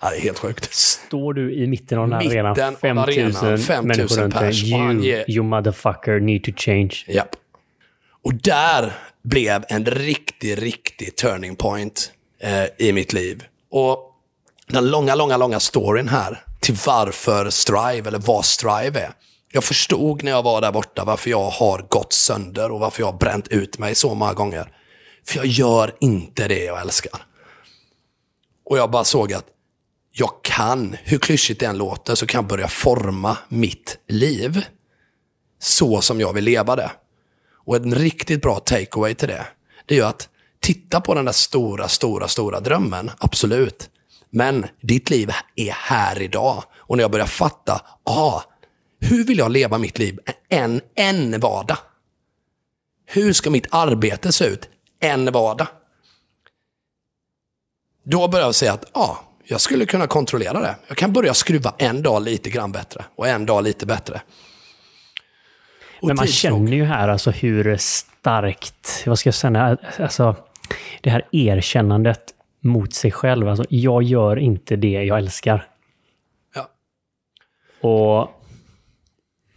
[0.00, 0.74] Ja, det är helt sjukt.
[0.74, 4.70] Står du i mitten av den här arenan, av 5000 arenan, 5000 människor runt dig.
[4.70, 7.04] You, you motherfucker need to change.
[7.06, 7.36] Japp.
[8.22, 13.44] Och där blev en riktig, riktig turning point eh, i mitt liv.
[13.70, 14.12] Och
[14.66, 19.10] den långa, långa, långa storyn här till varför Strive, eller vad Strive är.
[19.52, 23.06] Jag förstod när jag var där borta varför jag har gått sönder och varför jag
[23.06, 24.72] har bränt ut mig så många gånger.
[25.26, 27.20] För jag gör inte det jag älskar.
[28.64, 29.46] Och jag bara såg att
[30.18, 34.64] jag kan, hur klyschigt det än låter, så kan jag börja forma mitt liv
[35.58, 36.90] så som jag vill leva det.
[37.66, 39.46] Och en riktigt bra takeaway till det,
[39.86, 40.28] det är ju att
[40.60, 43.90] titta på den där stora, stora, stora drömmen, absolut.
[44.30, 46.64] Men ditt liv är här idag.
[46.74, 48.42] Och när jag börjar fatta, ah,
[49.00, 51.78] hur vill jag leva mitt liv en, en vardag?
[53.06, 54.68] Hur ska mitt arbete se ut
[55.00, 55.68] en vardag?
[58.04, 60.76] Då börjar jag säga att ja, jag skulle kunna kontrollera det.
[60.88, 64.20] Jag kan börja skruva en dag lite grann bättre och en dag lite bättre.
[66.00, 70.36] Och Men man känner ju här alltså hur starkt, vad ska jag säga, alltså
[71.00, 72.22] det här erkännandet
[72.60, 73.48] mot sig själv.
[73.48, 75.66] Alltså, jag gör inte det jag älskar.
[76.54, 76.68] Ja.
[77.88, 78.30] Och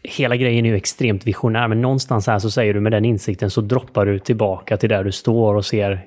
[0.03, 3.49] hela grejen är ju extremt visionär, men någonstans här så säger du med den insikten
[3.49, 6.05] så droppar du tillbaka till där du står och ser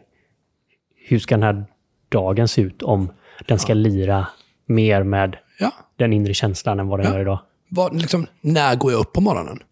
[0.97, 1.65] hur ska den här
[2.09, 3.13] dagen se ut om
[3.47, 4.27] den ska lira
[4.67, 5.71] mer med Ja.
[5.97, 7.13] den inre känslan än vad den Ja.
[7.13, 7.39] gör idag.
[7.69, 9.63] Vad, liksom, när går jag upp på morgonen?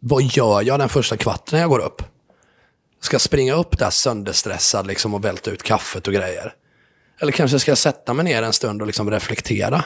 [0.00, 2.02] Vad gör jag den första kvarten när jag går upp?
[3.00, 6.54] Ska jag springa upp där sönderstressad liksom, och välta ut kaffet och grejer?
[7.20, 9.84] Eller kanske ska jag sätta mig ner en stund och liksom reflektera?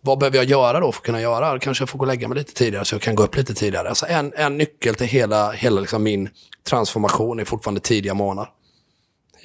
[0.00, 1.58] Vad behöver jag göra då för att kunna göra?
[1.58, 3.54] Kanske jag får gå och lägga mig lite tidigare så jag kan gå upp lite
[3.54, 3.88] tidigare.
[3.88, 6.28] Alltså en, en nyckel till hela, hela liksom min
[6.68, 8.50] transformation är fortfarande tidiga morgnar.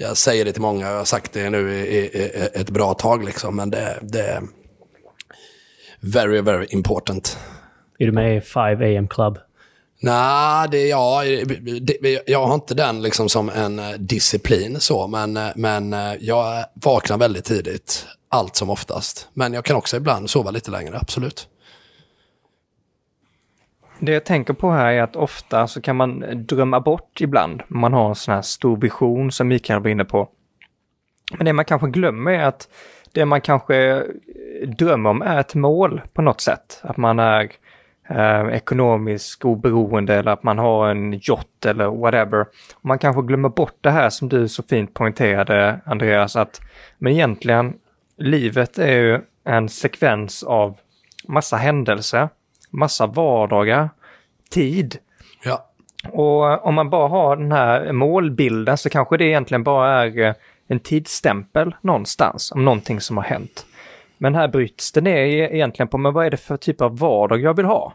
[0.01, 2.93] Jag säger det till många, jag har sagt det nu i, i, i ett bra
[2.93, 4.41] tag, liksom, men det, det är
[5.99, 7.37] very, very important.
[7.99, 9.37] Är du med i 5 AM Club?
[10.01, 11.23] Nej, det, ja,
[11.81, 16.13] det, jag har inte den liksom som en eh, disciplin så, men, eh, men eh,
[16.19, 19.27] jag vaknar väldigt tidigt, allt som oftast.
[19.33, 21.47] Men jag kan också ibland sova lite längre, absolut.
[24.03, 27.63] Det jag tänker på här är att ofta så kan man drömma bort ibland.
[27.67, 30.29] Man har en sån här stor vision som Mikael var inne på.
[31.37, 32.67] Men det man kanske glömmer är att
[33.11, 36.79] det man kanske eh, drömmer om är ett mål på något sätt.
[36.83, 37.51] Att man är
[38.09, 42.45] eh, ekonomiskt oberoende eller att man har en yacht eller whatever.
[42.81, 46.61] Man kanske glömmer bort det här som du så fint poängterade Andreas, att
[46.97, 47.73] men egentligen
[48.17, 50.77] livet är ju en sekvens av
[51.27, 52.29] massa händelser,
[52.71, 53.89] massa vardagar,
[54.49, 54.97] tid.
[55.43, 55.69] Ja,
[56.11, 60.33] Och om man bara har den här målbilden så kanske det egentligen bara är eh,
[60.67, 63.65] en tidsstämpel någonstans om någonting som har hänt.
[64.17, 66.97] Men här bryts det ner e- egentligen på, men vad är det för typ av
[66.97, 67.93] vardag jag vill ha?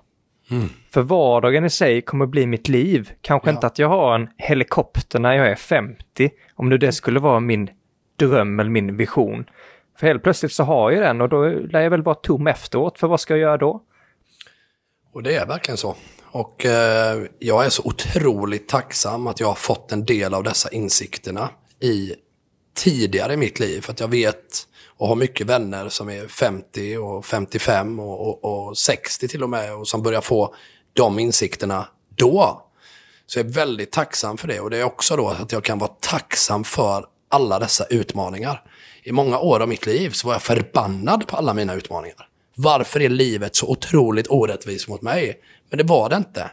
[0.93, 3.11] För vardagen i sig kommer bli mitt liv.
[3.21, 3.55] Kanske Ja.
[3.55, 7.41] inte att jag har en helikopter när jag är 50, om nu det skulle vara
[7.41, 7.71] min
[8.17, 9.45] dröm eller min vision.
[9.99, 12.99] För helt plötsligt så har jag den och då lär jag väl vara tom efteråt,
[12.99, 13.81] för vad ska jag göra då?
[15.17, 15.97] Och det är verkligen så.
[16.25, 20.71] Och eh, jag är så otroligt tacksam att jag har fått en del av dessa
[20.71, 21.51] insikterna
[21.81, 22.15] i
[22.75, 23.81] tidigare i mitt liv.
[23.81, 28.69] För att jag vet och har mycket vänner som är 50 och 55 och, och,
[28.69, 30.55] och 60 till och med och som börjar få
[30.93, 32.63] de insikterna då.
[33.27, 35.79] Så jag är väldigt tacksam för det och det är också då att jag kan
[35.79, 38.63] vara tacksam för alla dessa utmaningar.
[39.03, 42.29] I många år av mitt liv så var jag förbannad på alla mina utmaningar.
[42.59, 45.41] Varför är livet så otroligt orättvist mot mig?
[45.71, 46.51] Men det var det inte.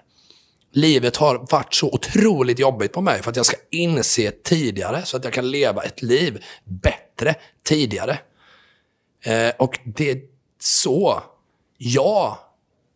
[0.72, 5.18] Livet har varit så otroligt jobbigt på mig för att jag ska inse tidigare så
[5.18, 8.20] att jag kan leva ett liv bättre tidigare.
[9.24, 10.22] Eh, och det är
[10.60, 11.24] så
[11.78, 12.38] jag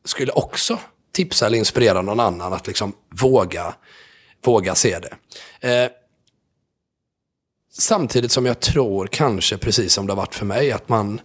[0.06, 0.80] skulle också
[1.12, 3.76] tipsa eller inspirera någon annan att liksom våga,
[4.46, 5.18] våga se det.
[5.70, 5.92] Eh,
[7.74, 11.22] samtidigt som jag tror, kanske precis som det har varit för mig, att man...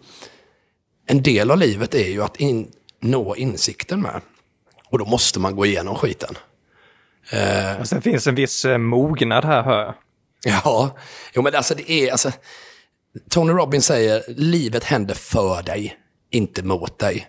[1.06, 4.20] En del av livet är ju att in, nå insikten med.
[4.88, 6.34] Och då måste man gå igenom skiten.
[7.30, 9.94] Eh, Och sen finns en viss eh, mognad här hör jag.
[10.44, 10.96] Ja,
[11.34, 12.30] jo men alltså det är, alltså,
[13.30, 15.96] Tony Robbins säger, livet händer för dig,
[16.30, 17.28] inte mot dig.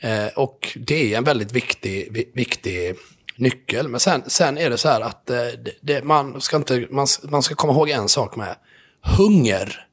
[0.00, 2.94] Eh, och det är en väldigt viktig, vi- viktig
[3.36, 3.88] nyckel.
[3.88, 5.36] Men sen, sen är det så här att eh,
[5.82, 8.56] det, man, ska inte, man, man ska komma ihåg en sak med.
[9.18, 9.86] Hunger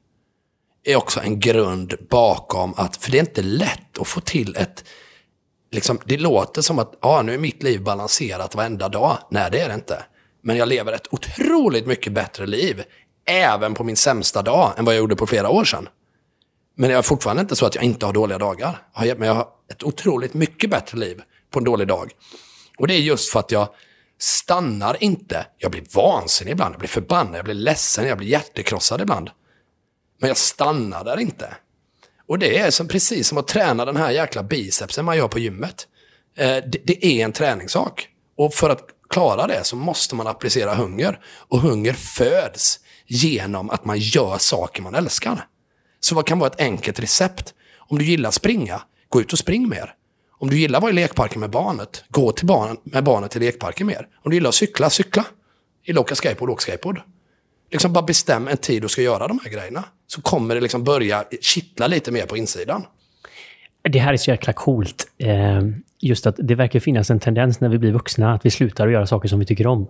[0.84, 4.84] är också en grund bakom att, för det är inte lätt att få till ett,
[5.72, 9.18] liksom, det låter som att ja, nu är mitt liv balanserat varenda dag.
[9.30, 10.04] Nej, det är det inte.
[10.42, 12.82] Men jag lever ett otroligt mycket bättre liv,
[13.26, 15.88] även på min sämsta dag, än vad jag gjorde på flera år sedan.
[16.76, 18.78] Men jag är fortfarande inte så att jag inte har dåliga dagar.
[18.96, 22.12] Men jag har ett otroligt mycket bättre liv på en dålig dag.
[22.78, 23.68] Och det är just för att jag
[24.18, 25.46] stannar inte.
[25.58, 29.30] Jag blir vansinnig ibland, jag blir förbannad, jag blir ledsen, jag blir hjärtekrossad ibland.
[30.20, 31.54] Men jag stannar där inte.
[32.26, 35.38] Och det är som, precis som att träna den här jäkla bicepsen man gör på
[35.38, 35.88] gymmet.
[36.36, 38.08] Eh, det, det är en träningssak.
[38.36, 41.20] Och för att klara det så måste man applicera hunger.
[41.24, 45.46] Och hunger föds genom att man gör saker man älskar.
[46.00, 47.54] Så vad kan vara ett enkelt recept?
[47.78, 49.94] Om du gillar springa, gå ut och spring mer.
[50.38, 53.40] Om du gillar att vara i lekparken med barnet, gå till barn, med barnet till
[53.40, 54.08] lekparken mer.
[54.24, 55.24] Om du gillar att cykla, cykla.
[55.84, 57.00] Gillar att åka skateboard, åk skateboard.
[57.70, 59.84] Liksom bara bestäm en tid du ska göra de här grejerna.
[60.06, 62.86] Så kommer det liksom börja kittla lite mer på insidan.
[63.82, 65.06] Det här är så jäkla coolt.
[65.18, 65.60] Eh,
[66.00, 68.92] just att det verkar finnas en tendens när vi blir vuxna att vi slutar att
[68.92, 69.88] göra saker som vi tycker om.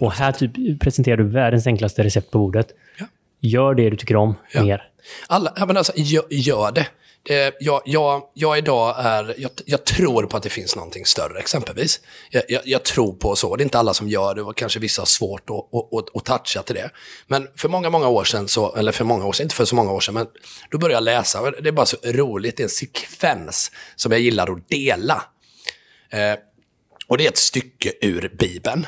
[0.00, 2.66] Och här typ presenterar du världens enklaste recept på bordet.
[2.98, 3.06] Ja.
[3.40, 4.62] Gör det du tycker om Ja.
[4.62, 4.82] mer.
[5.26, 6.86] Alla, ja, men alltså, gör, gör det
[7.26, 11.38] det jag, jag, jag idag är, jag, jag tror på att det finns någonting större
[11.38, 12.00] exempelvis.
[12.30, 14.78] Jag, jag, jag tror på så, det är inte alla som gör det och kanske
[14.78, 16.90] vissa har svårt att, att, att, att toucha till det.
[17.26, 19.74] Men för många, många år sedan, så, eller för många år sedan, inte för så
[19.74, 20.26] många år sedan, men
[20.70, 21.50] då började jag läsa.
[21.50, 25.24] Det är bara så roligt, det är en sekvens som jag gillar att dela.
[26.10, 26.34] Eh,
[27.06, 28.86] och det är ett stycke ur Bibeln.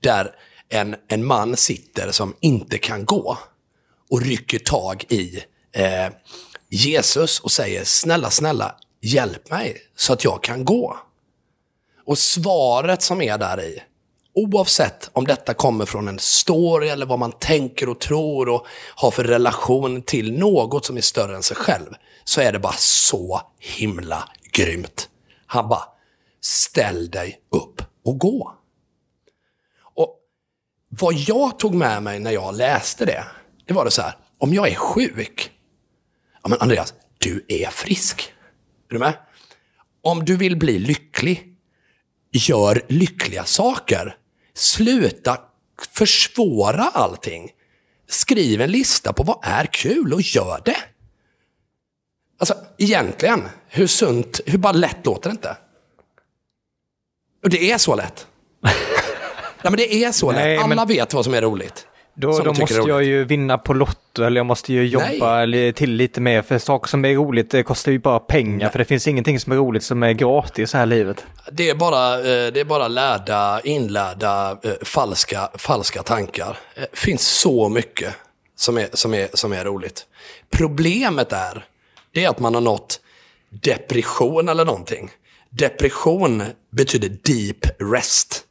[0.00, 0.34] Där
[0.68, 3.38] en, en man sitter som inte kan gå
[4.10, 6.08] och rycker tag i eh,
[6.70, 10.96] Jesus och säger snälla, snälla, hjälp mig så att jag kan gå.
[12.06, 13.82] Och svaret som är där i,
[14.34, 19.10] oavsett om detta kommer från en story eller vad man tänker och tror och har
[19.10, 23.42] för relation till något som är större än sig själv, så är det bara så
[23.58, 25.08] himla grymt.
[25.46, 25.84] Han bara,
[26.40, 28.54] ställ dig upp och gå.
[29.94, 30.16] Och
[30.88, 33.24] vad jag tog med mig när jag läste det,
[33.66, 35.52] det var det så här, om jag är sjuk,
[36.42, 38.34] ja men Andreas, du är frisk.
[38.88, 39.14] Är du med?
[40.02, 41.56] Om du vill bli lycklig,
[42.32, 44.16] gör lyckliga saker.
[44.54, 45.40] Sluta
[45.92, 47.50] försvåra allting.
[48.08, 50.76] Skriv en lista på vad är kul och gör det.
[52.38, 55.56] Alltså egentligen, hur sunt, hur bara lätt låter det inte?
[57.42, 58.26] Och det är så lätt.
[58.62, 58.74] Nej
[59.62, 60.64] men det är så Nej, lätt.
[60.64, 61.86] Alla men- vet vad som är roligt.
[62.14, 65.42] Då, då måste jag ju vinna på Lotto eller jag måste ju jobba Nej.
[65.42, 66.42] eller till lite mer.
[66.42, 68.70] För saker som är roligt det kostar ju bara pengar.
[68.70, 71.24] För det finns ingenting som är roligt som är gratis här i livet.
[71.52, 76.58] Det är bara, eh, det är bara lärda, inlärda, eh, falska, falska tankar.
[76.74, 78.14] Det finns så mycket
[78.56, 80.06] som är, som, är, som är roligt.
[80.50, 81.64] Problemet är,
[82.12, 83.00] det är att man har nått
[83.50, 85.10] depression eller någonting.
[85.50, 88.44] Depression betyder deep rest.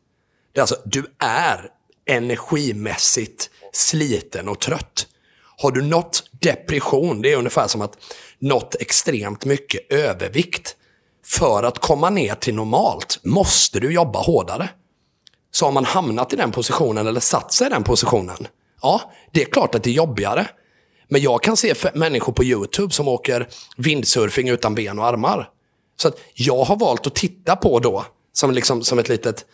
[0.54, 1.70] Det är alltså, du är
[2.10, 5.08] energimässigt sliten och trött.
[5.58, 7.98] Har du nått depression, det är ungefär som att
[8.40, 10.76] nått extremt mycket övervikt.
[11.26, 14.70] För att komma ner till normalt måste du jobba hårdare.
[15.52, 18.48] Så har man hamnat i den positionen eller satt sig i den positionen,
[18.82, 20.48] ja, det är klart att det är jobbigare.
[21.08, 25.50] Men jag kan se människor på YouTube som åker windsurfing utan ben och armar.
[25.96, 29.46] Så att jag har valt att titta på då, som, liksom, som ett litet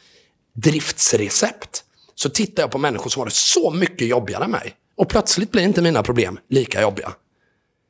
[0.54, 1.84] driftsrecept,
[2.16, 4.76] så tittar jag på människor som har det så mycket jobbigare än mig.
[4.98, 7.14] Och plötsligt blir inte mina problem lika jobbiga.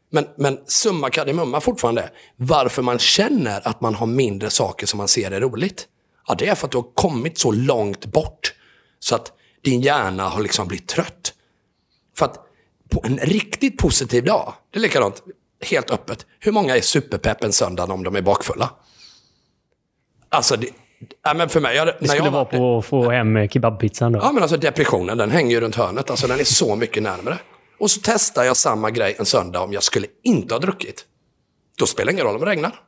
[0.10, 5.08] Men, men summa kardemumma fortfarande, varför man känner att man har mindre saker som man
[5.08, 5.88] ser är roligt.
[6.28, 8.54] Ja, det är för att du har kommit så långt bort
[9.00, 9.32] så att
[9.64, 11.34] din hjärna har liksom blivit trött.
[12.18, 12.40] För att
[12.90, 15.24] på en riktigt positiv dag, det är likadant,
[15.62, 16.26] helt öppet.
[16.40, 18.70] Hur många är superpepp en söndag om de är bakfulla?
[20.30, 20.70] Alltså, det,
[21.24, 24.20] ja, men för mig, jag, Det skulle jag vara på att få hem kebabpizzan då.
[24.20, 26.10] Ja, men alltså depressionen, den hänger ju runt hörnet.
[26.10, 27.38] Alltså den är så mycket närmare.
[27.80, 31.06] Och så testar jag samma grej en söndag om jag skulle inte ha druckit.
[31.78, 32.80] Då spelar det ingen roll om det regnar.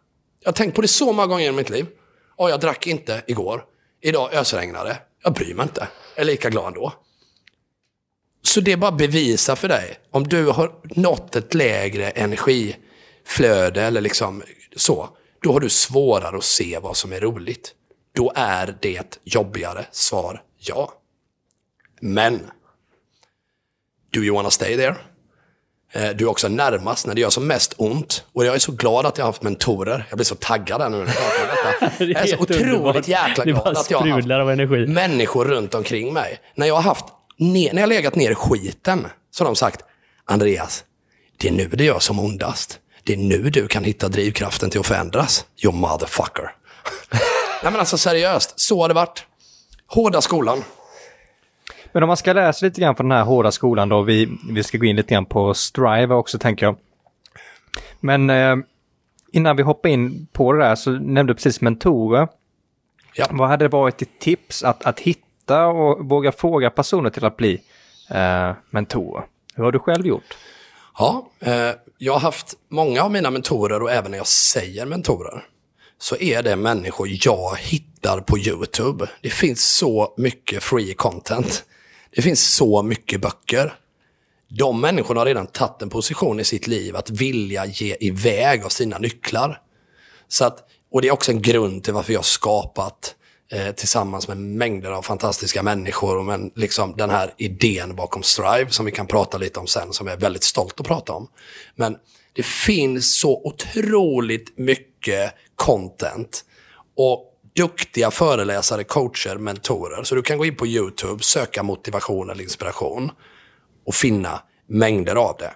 [0.43, 1.85] Jag har tänkt på det så många gånger i mitt liv.
[2.35, 3.63] Och jag drack inte igår.
[4.01, 4.97] Idag ösregnade.
[5.23, 5.87] Jag bryr mig inte.
[6.15, 6.93] Jag är lika glad då.
[8.43, 9.97] Så det är bara bevisa för dig.
[10.11, 14.43] Om du har nått ett lägre energiflöde eller liksom
[14.75, 15.09] så.
[15.41, 17.73] Då har du svårare att se vad som är roligt.
[18.17, 19.85] Då är det jobbigare.
[19.91, 20.93] Svar ja.
[22.01, 22.39] Men,
[24.13, 24.95] do you wanna stay there?
[25.91, 28.23] Eh, Du är också närmast när det gör som mest ont.
[28.33, 30.05] Och jag är så glad att jag har haft mentorer.
[30.09, 31.47] Jag blir så taggad här nu när jag pratar om
[31.89, 32.03] detta.
[32.05, 32.83] Jag är så underbart.
[32.83, 34.87] otroligt jäkla glad att jag har haft sprudlar av energi.
[34.87, 36.39] människor runt omkring mig.
[36.55, 37.05] När jag har haft,
[37.37, 39.85] när jag legat ner i skiten, så har de sagt,
[40.25, 40.83] Andreas,
[41.37, 42.79] det är nu det gör som ondast.
[43.03, 45.45] Det är nu du kan hitta drivkraften till att förändras.
[45.63, 46.51] You motherfucker.
[47.63, 49.25] Nej men alltså seriöst, så har det varit.
[49.87, 50.63] Hårda skolan.
[51.91, 54.63] Men om man ska läsa lite grann på den här hårda skolan då, vi, vi
[54.63, 56.77] ska gå in lite grann på Strive också tänker jag.
[57.99, 58.55] Men eh,
[59.31, 62.27] innan vi hoppar in på det där så nämnde du precis mentorer.
[63.13, 63.25] Ja.
[63.29, 67.61] Vad hade varit ditt tips att, att hitta och våga fråga personer till att bli
[68.09, 69.25] eh, mentorer?
[69.55, 70.37] Hur har du själv gjort?
[70.97, 75.43] Ja, eh, jag har haft många av mina mentorer och även när jag säger mentorer
[75.99, 79.07] så är det människor jag hittar på YouTube.
[79.21, 81.63] Det finns så mycket free content.
[82.15, 83.73] Det finns så mycket böcker.
[84.49, 88.69] De människorna har redan tagit en position i sitt liv att vilja ge iväg av
[88.69, 89.61] sina nycklar.
[90.27, 90.59] Så att,
[90.91, 93.15] och det är också en grund till varför jag har skapat
[93.51, 96.23] eh, tillsammans med mängder av fantastiska människor.
[96.23, 100.07] Men liksom den här idén bakom Strive som vi kan prata lite om sen, som
[100.07, 101.27] jag är väldigt stolt att prata om.
[101.75, 101.97] Men
[102.33, 104.86] det finns så otroligt mycket
[105.55, 106.45] content
[106.95, 110.03] och duktiga föreläsare, coacher, mentorer.
[110.03, 113.11] Så du kan gå in på YouTube, söka motivation eller inspiration
[113.85, 115.53] och finna mängder av det.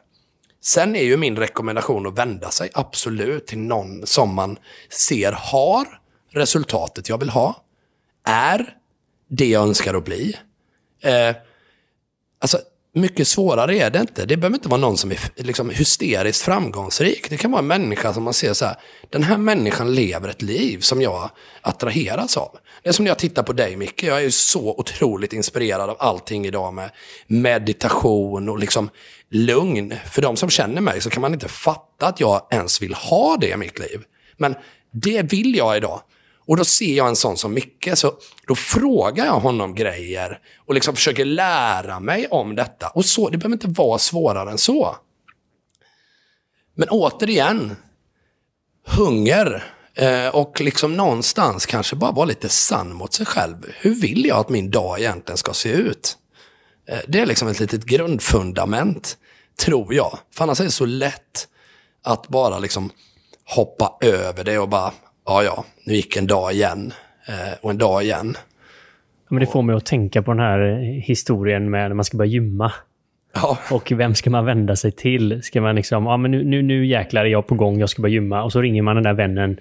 [0.64, 4.58] Sen är ju min rekommendation att vända sig absolut till någon som man
[4.90, 5.88] ser har
[6.32, 7.64] resultatet jag vill ha,
[8.26, 8.78] är
[9.30, 10.38] det jag önskar att bli.
[11.04, 11.36] Eh,
[12.40, 12.60] alltså,
[12.94, 14.26] mycket svårare är det inte.
[14.26, 17.30] Det behöver inte vara någon som är liksom, hysteriskt framgångsrik.
[17.30, 18.76] Det kan vara en människa som man ser så här,
[19.10, 21.30] den här människan lever ett liv som jag
[21.62, 22.58] attraheras av.
[22.84, 25.90] Det är som när jag tittar på dig Micke, jag är ju så otroligt inspirerad
[25.90, 26.92] av allting idag med
[27.28, 28.90] meditation och liksom
[29.30, 29.94] lugn.
[30.12, 33.38] För de som känner mig så kan man inte fatta att jag ens vill ha
[33.38, 34.02] det i mitt liv.
[34.38, 34.56] Men
[34.92, 36.02] det vill jag idag.
[36.52, 38.14] Och då ser jag en sån som Micke, så
[38.48, 42.88] då frågar jag honom grejer och liksom försöker lära mig om detta.
[42.88, 44.96] Och så, det behöver inte vara svårare än så.
[46.76, 47.76] Men återigen,
[48.88, 53.56] hunger eh, och liksom någonstans kanske bara vara lite sann mot sig själv.
[53.80, 56.18] Hur vill jag att min dag egentligen ska se ut?
[56.90, 59.18] Eh, det är liksom ett litet grundfundament,
[59.60, 60.20] tror jag.
[60.36, 61.48] För annars är det så lätt
[62.04, 62.90] att bara liksom
[63.46, 64.94] hoppa över det och bara,
[65.32, 66.94] ja ja, nu gick en dag igen
[67.28, 68.36] eh, och en dag igen.
[69.30, 72.32] Men det får mig att tänka på den här historien med när man ska börja
[72.32, 72.72] gymma.
[73.34, 75.44] Ja, Och vem ska man vända sig till?
[75.44, 78.02] Ska man liksom, ja men nu, nu, nu jäklar är jag på gång, jag ska
[78.02, 78.44] börja gymma.
[78.44, 79.60] Och så ringer man den där vännen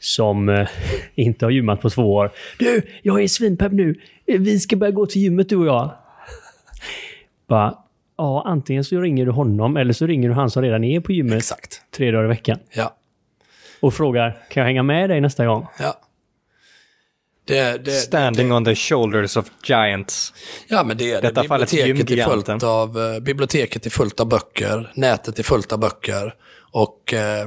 [0.00, 0.68] som eh,
[1.14, 2.30] inte har gymmat på två år.
[2.58, 3.94] Du, jag är svinpepp nu.
[4.26, 5.90] Vi ska börja gå till gymmet du och jag.
[7.46, 7.78] Bara,
[8.18, 11.12] ja antingen så ringer du honom eller så ringer du han som redan är på
[11.12, 11.82] gymmet exakt.
[11.96, 12.58] tre dagar i veckan.
[12.76, 12.94] Ja,
[13.80, 15.66] Och frågar, kan jag hänga med dig nästa gång?
[15.78, 16.00] ja.
[17.48, 20.32] Det, det, Standing on the shoulders of giants.
[20.68, 21.28] Ja, men det är det.
[21.28, 25.78] detta Biblioteket är, fullt av, eh, biblioteket är fullt av böcker, nätet är fullt av
[25.78, 26.34] böcker.
[26.72, 27.46] Och eh,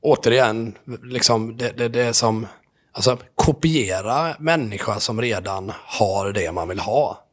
[0.00, 2.46] återigen, liksom, det, det, det är som...
[2.92, 7.24] Alltså, kopiera människa som redan har det man vill ha.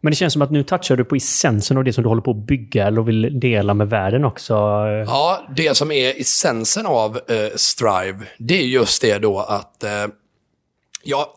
[0.00, 2.22] Men det känns som att nu touchar du på essensen av det som du håller
[2.22, 4.54] på att bygga eller vill dela med världen också.
[5.06, 9.84] Ja, det som är essensen av eh, Strive, det är just det då att...
[9.84, 10.06] Eh,
[11.02, 11.34] ja,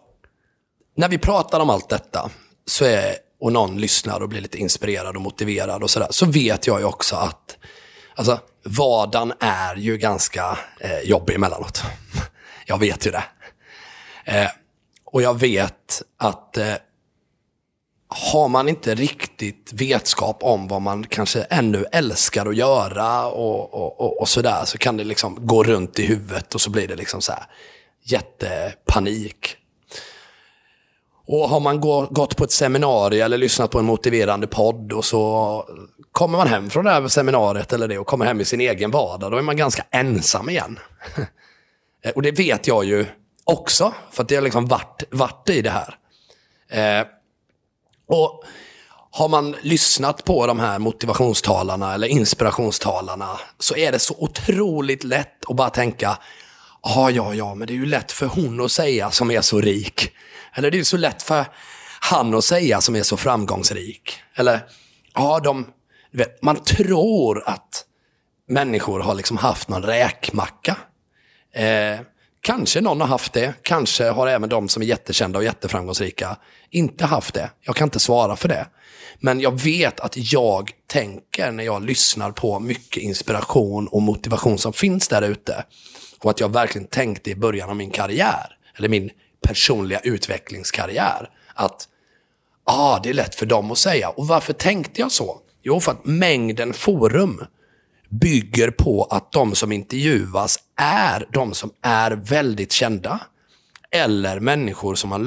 [0.96, 2.30] när vi pratar om allt detta,
[2.66, 6.68] så är, och någon lyssnar och blir lite inspirerad och motiverad och sådär, så vet
[6.68, 7.58] jag ju också att
[8.16, 11.84] alltså, vardagen är ju ganska eh, jobbig emellanåt.
[12.66, 13.24] Jag vet ju det.
[14.26, 14.50] Eh,
[15.06, 16.74] och jag vet att eh,
[18.14, 24.02] har man inte riktigt vetskap om vad man kanske ännu älskar att göra och, och,
[24.02, 26.96] och, och sådär så kan det liksom gå runt i huvudet och så blir det
[26.96, 27.44] liksom så här
[28.04, 29.58] jättepanik.
[31.26, 35.06] Och har man gå, gått på ett seminarium eller lyssnat på en motiverande podd och
[35.06, 35.66] så
[36.12, 38.92] kommer man hem från det här seminariet eller det och kommer hem i sin egen
[38.92, 40.80] vardag, då är man ganska ensam igen.
[42.16, 43.06] och det vet jag ju
[43.44, 45.98] också, för att det har liksom varit, varit i det här.
[46.70, 47.08] Eh,
[48.14, 48.44] och
[49.12, 55.50] har man lyssnat på de här motivationstalarna eller inspirationstalarna så är det så otroligt lätt
[55.50, 56.18] att bara tänka
[56.84, 59.62] Ja, ja, ja, men det är ju lätt för hon att säga som är så
[59.62, 60.12] rik.
[60.54, 61.46] Eller det är ju så lätt för
[62.00, 64.14] han att säga som är så framgångsrik.
[64.36, 64.60] Eller,
[65.14, 65.68] ja, de,
[66.12, 67.86] vet, man tror att
[68.48, 70.78] människor har liksom haft någon räkmacka.
[71.54, 72.00] Eh,
[72.46, 76.38] Kanske någon har haft det, kanske har även de som är jättekända och jätteframgångsrika
[76.70, 77.50] inte haft det.
[77.62, 78.68] Jag kan inte svara för det.
[79.20, 84.74] Men jag vet att jag tänker när jag lyssnar på mycket inspiration och motivation som
[84.74, 85.66] finns där ute.
[86.20, 89.10] Och att jag verkligen tänkte i början av min karriär, eller min
[89.48, 91.88] personliga utvecklingskarriär, att
[92.64, 94.10] ah, det är lätt för dem att säga.
[94.10, 95.40] Och varför tänkte jag så?
[95.62, 97.46] Jo, för att mängden forum
[98.22, 103.20] bygger på att de som intervjuas är de som är väldigt kända.
[103.92, 105.20] Eller människor som har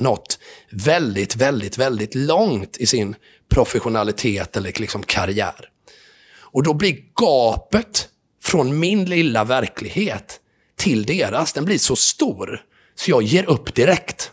[0.00, 0.38] nått
[0.70, 3.14] väldigt, väldigt, väldigt långt i sin
[3.48, 5.68] professionalitet eller liksom karriär.
[6.50, 8.08] Och då blir gapet
[8.42, 10.40] från min lilla verklighet
[10.76, 14.32] till deras, den blir så stor så jag ger upp direkt.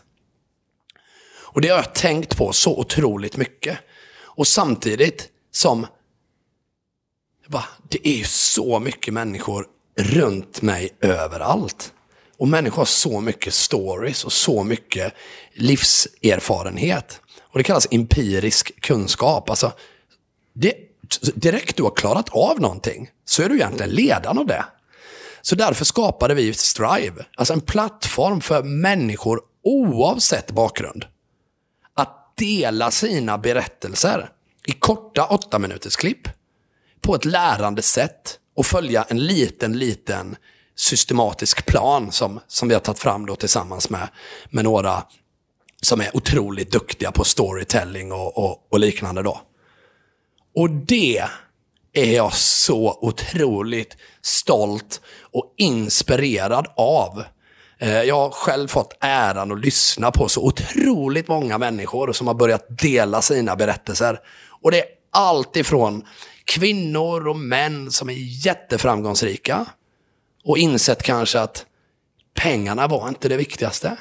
[1.56, 3.78] Och det har jag tänkt på så otroligt mycket.
[4.18, 5.86] Och samtidigt som
[7.50, 9.66] bara, det är ju så mycket människor
[9.96, 11.92] runt mig överallt.
[12.38, 15.14] Och människor har så mycket stories och så mycket
[15.54, 17.20] livserfarenhet.
[17.42, 19.50] Och det kallas empirisk kunskap.
[19.50, 19.72] Alltså,
[20.52, 20.74] det,
[21.34, 24.64] direkt du har klarat av någonting så är du egentligen ledaren av det.
[25.42, 31.04] Så därför skapade vi Strive, alltså en plattform för människor oavsett bakgrund.
[31.94, 34.30] Att dela sina berättelser
[34.66, 36.28] i korta åtta minuters klipp
[37.06, 40.36] på ett lärande sätt och följa en liten, liten
[40.76, 44.08] systematisk plan som, som vi har tagit fram då tillsammans med,
[44.50, 45.02] med några
[45.82, 49.22] som är otroligt duktiga på storytelling och, och, och liknande.
[49.22, 49.40] Då.
[50.54, 51.24] Och det
[51.92, 57.24] är jag så otroligt stolt och inspirerad av.
[57.78, 62.34] Eh, jag har själv fått äran att lyssna på så otroligt många människor som har
[62.34, 64.20] börjat dela sina berättelser.
[64.62, 66.04] Och det är allt ifrån
[66.46, 69.66] kvinnor och män som är jätteframgångsrika
[70.44, 71.66] och insett kanske att
[72.34, 73.96] pengarna var inte det viktigaste.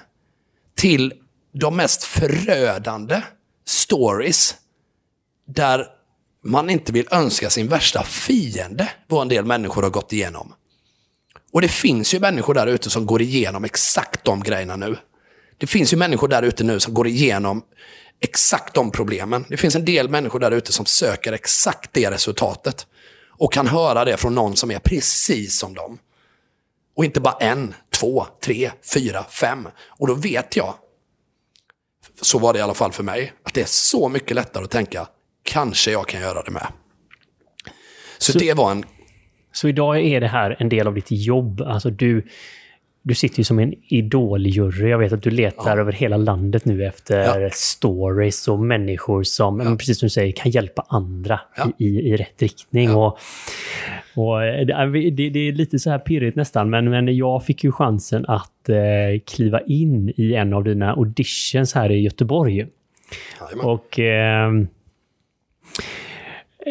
[0.76, 1.14] Till
[1.54, 3.22] de mest förödande
[3.66, 4.56] stories
[5.48, 5.88] där
[6.44, 10.54] man inte vill önska sin värsta fiende vad en del människor har gått igenom.
[11.52, 14.98] Och det finns ju människor där ute som går igenom exakt de grejerna nu.
[15.58, 17.62] Det finns ju människor där ute nu som går igenom
[18.20, 19.46] exakt de problemen.
[19.50, 22.88] Det finns en del människor där ute som söker exakt det resultatet.
[23.38, 25.98] Och kan höra det från någon som är precis som dem.
[26.96, 29.68] Och inte bara en, två, tre, fyra, fem.
[29.88, 30.74] Och då vet jag,
[32.22, 34.72] så var det i alla fall för mig, att det är så mycket lättare att
[34.72, 35.08] tänka,
[35.44, 36.68] kanske jag kan göra det med.
[38.18, 38.86] Så, så det var en...
[39.52, 41.62] Så idag är det här en del av ditt jobb?
[41.62, 42.28] Alltså du
[43.08, 44.90] du sitter ju som en idoljury.
[44.90, 45.82] Jag vet att du letar ja.
[45.82, 47.50] över hela landet nu efter ja.
[47.54, 49.76] stories och människor som, ja.
[49.76, 51.40] precis som du säger, kan hjälpa andra
[51.78, 52.96] i, i, rätt riktning.
[52.96, 53.18] Och,
[54.16, 58.26] och det, det, är lite så här pirrigt nästan, men, men jag fick ju chansen
[58.28, 62.68] att eh, kliva in i en av dina auditions här i Göteborg.
[63.64, 64.00] Och...
[64.00, 64.52] Eh,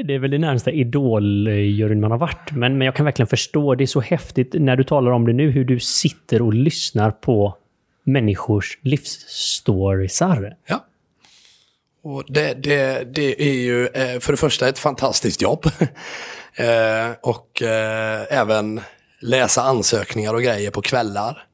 [0.02, 2.52] det är väl det närmsta idoljuryn man har varit.
[2.52, 5.32] Men, men jag kan verkligen förstå, det är så häftigt när du talar om det
[5.32, 7.56] nu, hur du sitter och lyssnar på
[8.04, 10.56] människors livsstoriesar.
[10.66, 10.84] Ja.
[12.02, 15.64] Och det, det, det är ju eh, för det första ett fantastiskt jobb.
[16.56, 18.80] Eh, och eh, även
[19.20, 21.46] läsa ansökningar och grejer på kvällar.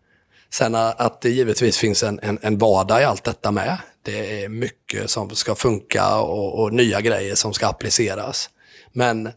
[0.52, 3.78] Sen att det givetvis finns en, en, en vardag i allt detta med.
[4.02, 8.50] Det är mycket som ska funka och, och, nya grejer som ska appliceras.
[8.92, 9.30] Men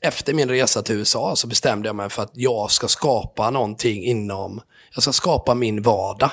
[0.00, 4.04] efter min resa till USA så bestämde jag mig för att jag ska skapa någonting
[4.04, 4.60] inom,
[4.94, 6.30] jag ska skapa min vardag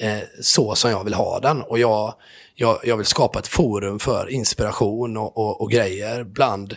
[0.00, 1.62] eh, så som jag vill ha den.
[1.62, 2.14] Och jag,
[2.54, 6.76] jag, jag vill skapa ett forum för inspiration och, och, och grejer bland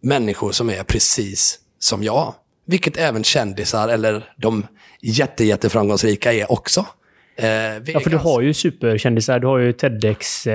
[0.00, 2.34] människor som är precis som jag.
[2.72, 4.66] Vilket även kändisar eller de
[5.00, 6.86] jätte, jätteframgångsrika är också.
[7.36, 9.38] Eh, ja, för du har ju superkändisar.
[9.38, 10.54] Du har ju TEDx eh,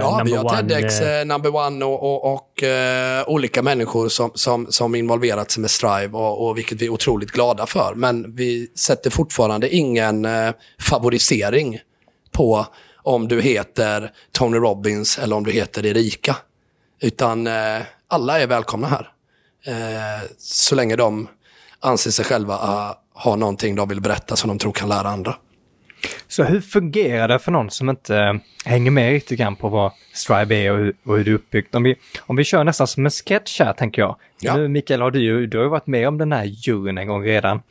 [0.00, 4.30] Ja, vi har one, TEDx eh, number one och, och, och eh, olika människor som,
[4.34, 7.94] som, som involverat sig med Strive och, och vilket vi är otroligt glada för.
[7.94, 11.78] Men vi sätter fortfarande ingen eh, favorisering
[12.32, 12.66] på
[13.02, 16.36] om du heter Tony Robbins eller om du heter Erika.
[17.02, 19.10] Utan eh, alla är välkomna här.
[19.66, 21.28] Eh, så länge de
[21.80, 25.36] anser sig själva uh, ha någonting de vill berätta som de tror kan lära andra.
[26.28, 28.34] Så hur fungerar det för någon som inte äh,
[28.64, 31.74] hänger med riktigt grann på vad Strive är och hur, och hur det är uppbyggt?
[31.74, 34.16] Om vi, om vi kör nästan som en sketch här, tänker jag.
[34.40, 34.56] Ja.
[34.56, 37.24] Nu, Mikael, har du, du har ju varit med om den här juryn en gång
[37.24, 37.62] redan.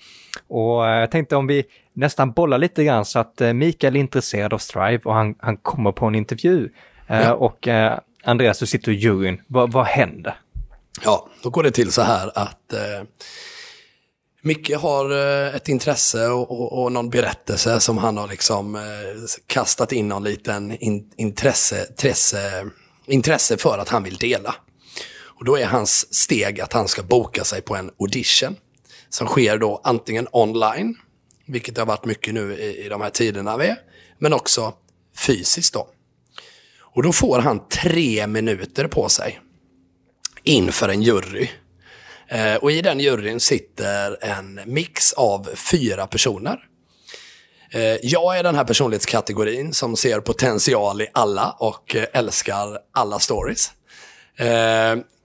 [0.48, 1.64] Och äh, jag tänkte om vi
[1.94, 5.92] nästan bollar lite grann så att Mikael är intresserad av Strive och han, han kommer
[5.92, 6.70] på en intervju.
[7.08, 7.34] Ja.
[7.34, 7.68] Och
[8.24, 9.42] Andreas, du sitter i juryn.
[9.48, 10.36] Va, vad händer?
[11.04, 13.04] Ja, då går det till så här att eh,
[14.41, 18.82] Micke har eh, ett intresse och, och, och, någon berättelse som han har liksom eh,
[19.47, 22.70] kastat in någon liten in, intresse, intresse,
[23.06, 24.56] intresse för att han vill dela.
[25.22, 28.56] Och då är hans steg att han ska boka sig på en audition
[29.10, 30.95] som sker då antingen online,
[31.47, 33.78] vilket det har varit mycket nu i, i de här tiderna vi är,
[34.18, 34.74] men också
[35.18, 35.88] fysiskt då.
[36.82, 39.39] Och då får han tre minuter på sig
[40.44, 41.50] inför en jury.
[42.28, 46.60] Eh, och i den juryn sitter en mix av fyra personer.
[47.72, 53.20] Eh, jag är den här personlighetskategorin som ser potential i alla och eh, älskar alla
[53.20, 53.72] stories.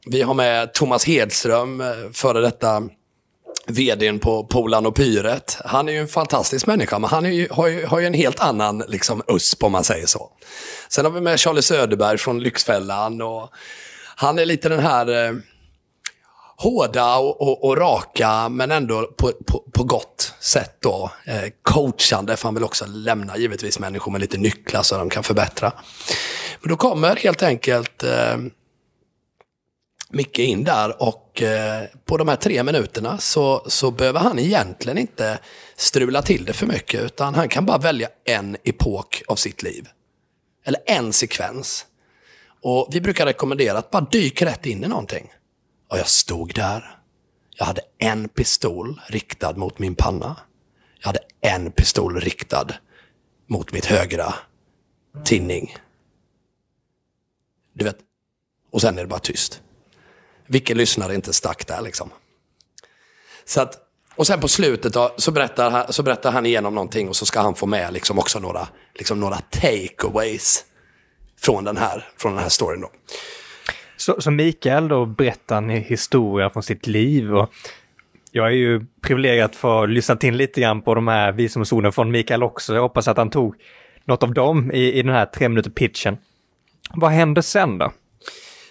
[0.06, 2.82] Vi har med Thomas Hedström, före detta
[3.66, 5.58] vdn på Polan och Pyret.
[5.64, 8.40] Han är ju en fantastisk människa, men han ju, har, ju, har ju en helt
[8.40, 10.30] annan liksom, USP om man säger så.
[10.88, 13.22] Sen har vi med Charlie Söderberg från Lyxfällan.
[13.22, 13.50] Och
[14.16, 15.34] han är lite den här eh,
[16.56, 20.76] hårda och, och, och, raka, men ändå på, på, på gott sätt.
[20.80, 21.10] Då.
[21.24, 25.22] Eh, coachande, för han vill också lämna givetvis människor med lite nycklar så de kan
[25.22, 25.72] förbättra.
[26.60, 28.36] Men då kommer helt enkelt eh,
[30.10, 34.98] Micke in där och eh, på de här tre minuterna så, så behöver han egentligen
[34.98, 35.38] inte
[35.76, 39.88] strula till det för mycket utan han kan bara välja en epok av sitt liv.
[40.66, 41.86] Eller en sekvens.
[42.64, 45.32] Och vi brukar rekommendera att bara dyk rätt in i någonting.
[45.88, 46.98] Och jag stod där.
[47.56, 50.36] Jag hade en pistol riktad mot min panna.
[51.00, 52.66] Jag hade en pistol riktad
[53.46, 54.34] mot mitt högra
[55.24, 55.76] tinning.
[57.72, 57.98] Du vet,
[58.70, 59.60] och sen är det bara tyst.
[60.46, 62.10] Vilken lyssnare inte stack där liksom?
[63.44, 63.78] Så att,
[64.16, 67.26] och sen på slutet då, så, berättar han, så berättar han igenom någonting och så
[67.26, 70.64] ska han få med liksom också några, liksom några takeaways
[71.40, 72.80] från den här, från den här storyn.
[72.80, 72.90] Då.
[73.96, 77.52] Så, så Mikael då berättar en historia från sitt liv och
[78.32, 82.10] jag är ju privilegierad för att lyssna till lite grann på de här visdomsorden från
[82.10, 82.74] Mikael också.
[82.74, 83.54] Jag hoppas att han tog
[84.04, 86.16] något av dem i, i den här tre minuter pitchen.
[86.94, 87.92] Vad hände sen då?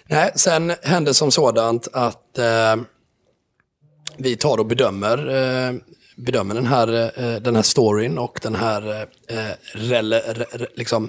[0.06, 2.76] Nej, sen hände som sådant att eh,
[4.16, 5.74] vi tar och bedömer, eh,
[6.16, 11.08] bedömer den, här, eh, den här storyn och den här, eh, rel, re, liksom,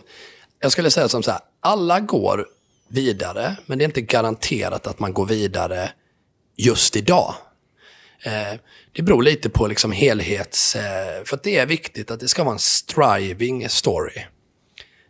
[0.60, 2.48] jag skulle säga som så här, alla går
[2.88, 5.92] vidare, men det är inte garanterat att man går vidare
[6.58, 7.36] just idag.
[8.24, 8.60] Eh,
[8.92, 10.76] det beror lite på liksom helhets...
[10.76, 14.26] Eh, för att det är viktigt att det ska vara en striving story.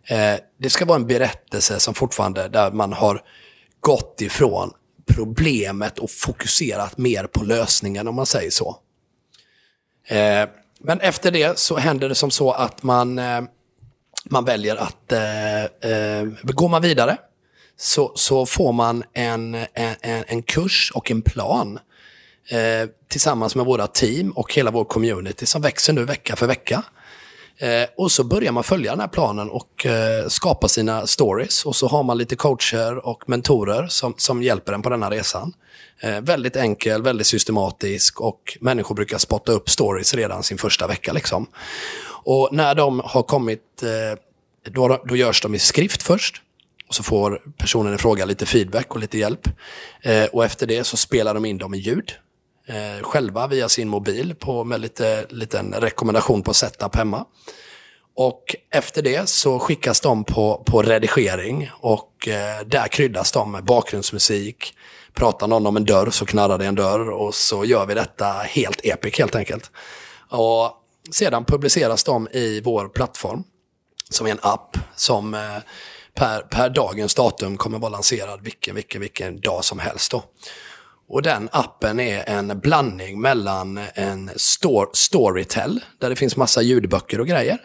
[0.07, 3.23] Eh, det ska vara en berättelse som fortfarande, där man har
[3.79, 4.71] gått ifrån
[5.05, 8.77] problemet och fokuserat mer på lösningen om man säger så.
[10.07, 13.41] Eh, men efter det så händer det som så att man, eh,
[14.30, 17.17] man väljer att eh, eh går man vidare
[17.78, 21.80] så, så får man en, en, en kurs och en plan
[22.49, 26.84] eh, tillsammans med våra team och hela vår community som växer nu vecka för vecka.
[27.57, 31.65] Eh, och så börjar man följa den här planen och eh, skapa sina stories.
[31.65, 35.53] Och så har man lite coacher och mentorer som, som hjälper en på denna resan.
[35.99, 41.13] Eh, väldigt enkel, väldigt systematisk och människor brukar spotta upp stories redan sin första vecka.
[41.13, 41.47] Liksom.
[42.26, 44.19] Och när de har kommit, eh,
[44.71, 46.41] då, då görs de i skrift först.
[46.88, 49.47] Och så får personen i fråga lite feedback och lite hjälp.
[50.01, 52.13] Eh, och efter det så spelar de in dem i ljud
[52.67, 57.26] eh, själva via sin mobil på, med lite liten rekommendation på setup hemma.
[58.15, 63.63] Och efter det så skickas de på, på redigering och eh, där kryddas de med
[63.63, 64.73] bakgrundsmusik.
[65.13, 68.26] Pratar någon om en dörr så knarrar det en dörr och så gör vi detta
[68.26, 69.71] helt epic helt enkelt.
[70.30, 73.43] Och sedan publiceras de i vår plattform
[74.09, 75.57] som är en app som eh,
[76.13, 80.11] per, per dagens datum kommer vara lanserad vilken, vilken, vilken dag som helst.
[80.11, 80.23] Då.
[81.07, 87.19] Och den appen är en blandning mellan en stor, Storytel, där det finns massa ljudböcker
[87.19, 87.59] och grejer,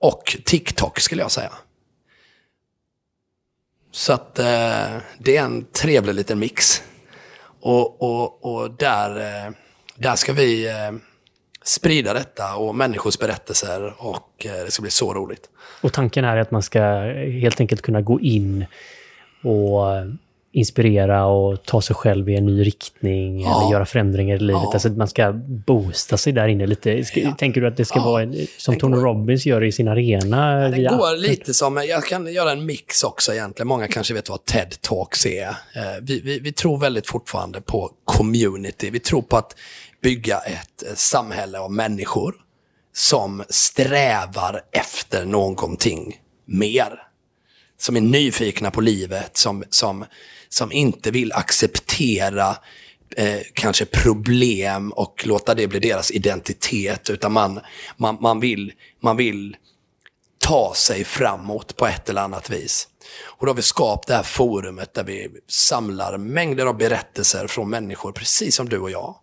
[0.00, 1.52] och TikTok skulle jag säga.
[3.92, 6.82] Så att eh, det är en trevlig liten mix.
[7.60, 9.52] Och, och, och där, eh,
[9.96, 10.92] där ska vi eh,
[11.70, 15.48] sprida detta och människors berättelser och eh, det ska bli så roligt.
[15.80, 16.80] Och tanken är att man ska
[17.42, 18.66] helt enkelt kunna gå in
[19.42, 19.84] och
[20.52, 23.60] inspirera och ta sig själv i en ny riktning ja.
[23.60, 24.62] eller göra förändringar i livet.
[24.64, 24.70] Ja.
[24.72, 25.32] Alltså man ska
[25.66, 27.04] boosta sig där inne lite.
[27.04, 27.34] Ska, ja.
[27.38, 29.02] Tänker du att det ska vara en, som Tony går.
[29.02, 30.68] Robbins gör i sin arena?
[30.68, 33.68] det går lite som, jag kan göra en mix också egentligen.
[33.68, 35.48] Många kanske vet vad TED Talks är.
[35.48, 35.54] Eh,
[36.02, 38.90] vi, vi, vi tror väldigt fortfarande på community.
[38.90, 39.56] Vi tror på att
[40.02, 42.34] bygga ett eh, samhälle av människor
[42.92, 47.02] som strävar efter någonting mer.
[47.78, 50.04] Som är nyfikna på livet, som, som
[50.52, 52.56] som inte vill acceptera
[53.16, 57.10] eh, kanske problem och låta det bli deras identitet.
[57.10, 57.60] Utan man,
[57.96, 59.56] man, man, vill, man vill
[60.38, 62.88] ta sig framåt på ett eller annat vis.
[63.22, 67.70] Och då har vi skapat det här forumet där vi samlar mängder av berättelser från
[67.70, 69.16] människor, precis som du och jag.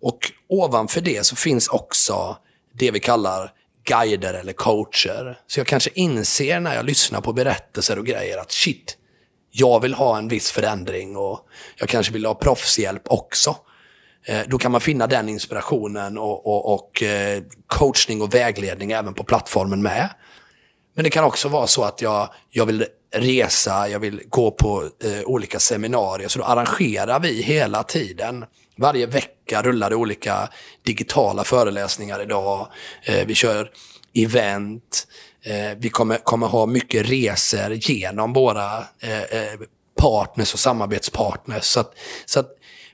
[0.00, 2.36] Och ovanför det så finns också
[2.72, 3.52] det vi kallar
[3.84, 5.38] guider eller coacher.
[5.46, 8.96] Så jag kanske inser när jag lyssnar på berättelser och grejer att shit,
[9.50, 11.40] jag vill ha en viss förändring och
[11.76, 13.56] jag kanske vill ha proffshjälp också.
[14.26, 19.14] Eh, då kan man finna den inspirationen och, och, och eh, coachning och vägledning även
[19.14, 20.08] på plattformen med.
[20.94, 24.82] Men det kan också vara så att jag, jag vill resa, jag vill gå på
[25.04, 26.28] eh, olika seminarier.
[26.28, 28.44] Så då arrangerar vi hela tiden.
[28.78, 30.48] Varje vecka rullar det olika
[30.82, 32.68] digitala föreläsningar idag.
[33.02, 33.70] Eh, vi kör
[34.14, 35.06] event.
[35.42, 39.60] Eh, vi kommer, kommer ha mycket resor genom våra eh, eh,
[39.98, 41.64] partners och samarbetspartners.
[41.64, 41.94] Så att,
[42.26, 42.50] så att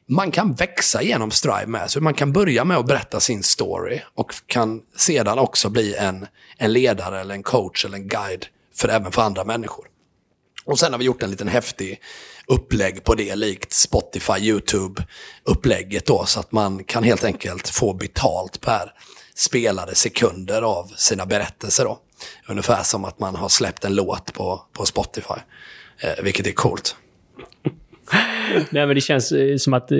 [0.06, 1.90] man kan växa genom Strive med.
[1.90, 6.26] Så man kan börja med att berätta sin story och kan sedan också bli en,
[6.58, 9.86] en ledare eller en coach eller en guide för även för andra människor.
[10.64, 12.00] Och sen har vi gjort en liten häftig
[12.46, 18.60] upplägg på det, likt Spotify, YouTube-upplägget då, så att man kan helt enkelt få betalt
[18.60, 18.92] per
[19.34, 21.98] spelade sekunder av sina berättelser då.
[22.48, 25.40] Ungefär som att man har släppt en låt på, på Spotify,
[26.00, 26.96] eh, vilket är coolt.
[28.70, 29.98] Nej, men det känns eh, som att eh,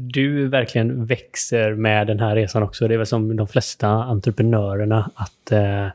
[0.00, 2.88] du verkligen växer med den här resan också.
[2.88, 5.88] Det är väl som de flesta entreprenörerna att eh,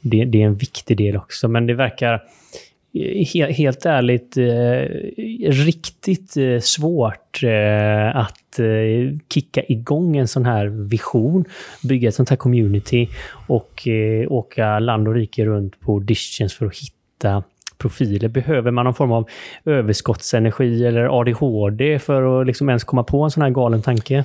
[0.00, 1.48] det, det, är en viktig del också.
[1.48, 2.22] Men det verkar
[2.94, 10.44] Eh, helt, helt ärligt eh, riktigt eh, svårt eh, att eh, kicka igång en sån
[10.44, 11.44] här vision,
[11.82, 13.08] bygga ett sånt här community
[13.46, 17.42] och eh, åka land och rike runt på auditions för att hitta
[17.78, 18.28] profiler.
[18.28, 19.28] Behöver man någon form av
[19.64, 24.24] överskottsenergi eller ADHD för att liksom ens komma på en sån här galen tanke?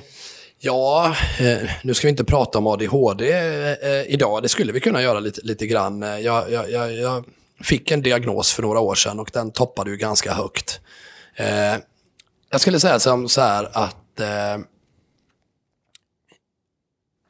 [0.60, 4.42] Ja, eh, nu ska vi inte prata om ADHD eh, idag.
[4.42, 6.02] Det skulle vi kunna göra lite, lite grann.
[6.02, 7.24] Jag, jag, jag, jag
[7.62, 10.80] fick en diagnos för några år sedan och den toppade ju ganska högt.
[11.36, 11.76] Eh,
[12.50, 14.58] jag skulle säga som så här att eh,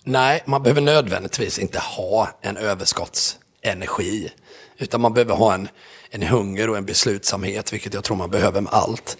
[0.04, 4.32] nej, man behöver nödvändigtvis inte ha en överskottsenergi.
[4.78, 5.68] Utan man behöver ha en,
[6.10, 9.16] en hunger och en beslutsamhet, vilket jag tror man behöver med allt.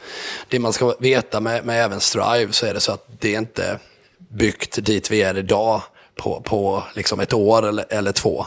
[0.49, 3.39] Det man ska veta med, med även Strive så är det så att det är
[3.39, 3.79] inte
[4.19, 5.83] byggt dit vi är idag
[6.15, 8.47] på, på liksom ett år eller, eller två.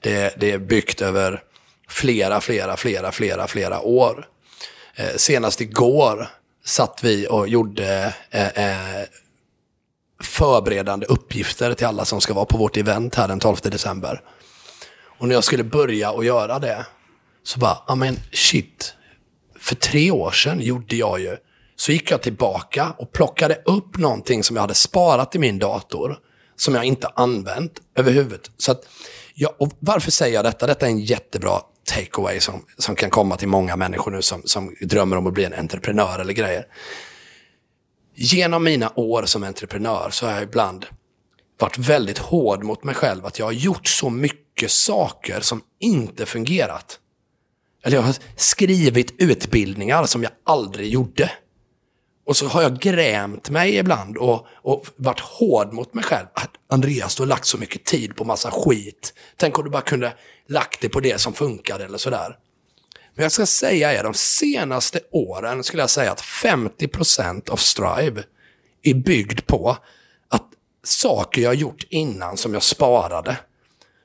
[0.00, 1.42] Det, det är byggt över
[1.88, 4.26] flera, flera, flera, flera, flera år.
[4.94, 6.28] Eh, senast igår
[6.64, 9.04] satt vi och gjorde eh, eh,
[10.22, 14.20] förberedande uppgifter till alla som ska vara på vårt event här den 12 december.
[15.18, 16.86] Och när jag skulle börja och göra det,
[17.42, 18.94] så bara, ja men shit,
[19.58, 21.36] för tre år sedan gjorde jag ju,
[21.76, 26.18] så gick jag tillbaka och plockade upp någonting som jag hade sparat i min dator,
[26.56, 28.50] som jag inte använt överhuvudtaget.
[28.56, 28.88] Så att,
[29.34, 30.66] ja, och varför säger jag detta?
[30.66, 34.74] Detta är en jättebra takeaway som, som kan komma till många människor nu som, som
[34.80, 36.66] drömmer om att bli en entreprenör eller grejer.
[38.14, 40.86] Genom mina år som entreprenör så har jag ibland
[41.58, 46.26] varit väldigt hård mot mig själv att jag har gjort så mycket saker som inte
[46.26, 46.98] fungerat.
[47.84, 51.30] Eller jag har skrivit utbildningar som jag aldrig gjorde.
[52.28, 56.26] Och så har jag grämt mig ibland och, och varit hård mot mig själv.
[56.34, 59.14] Att Andreas, du har lagt så mycket tid på massa skit.
[59.36, 60.12] Tänk om du bara kunde
[60.48, 62.36] lagt det på det som funkar eller sådär.
[63.14, 68.22] Men jag ska säga er, de senaste åren skulle jag säga att 50% av Strive
[68.82, 69.76] är byggd på
[70.28, 70.46] att
[70.84, 73.36] saker jag gjort innan som jag sparade.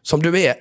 [0.04, 0.56] Som du är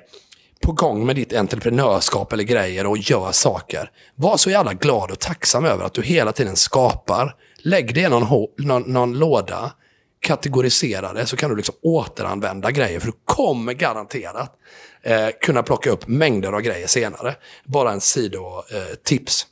[0.62, 3.90] på gång med ditt entreprenörskap eller grejer och gör saker.
[4.14, 7.36] Var så jävla glad och tacksam över att du hela tiden skapar.
[7.62, 9.72] Lägg det i någon, någon, någon låda,
[10.20, 13.00] kategorisera det så kan du liksom återanvända grejer.
[13.00, 14.58] För du kommer garanterat
[15.02, 17.34] eh, kunna plocka upp mängder av grejer senare.
[17.64, 19.46] Bara en sidotips.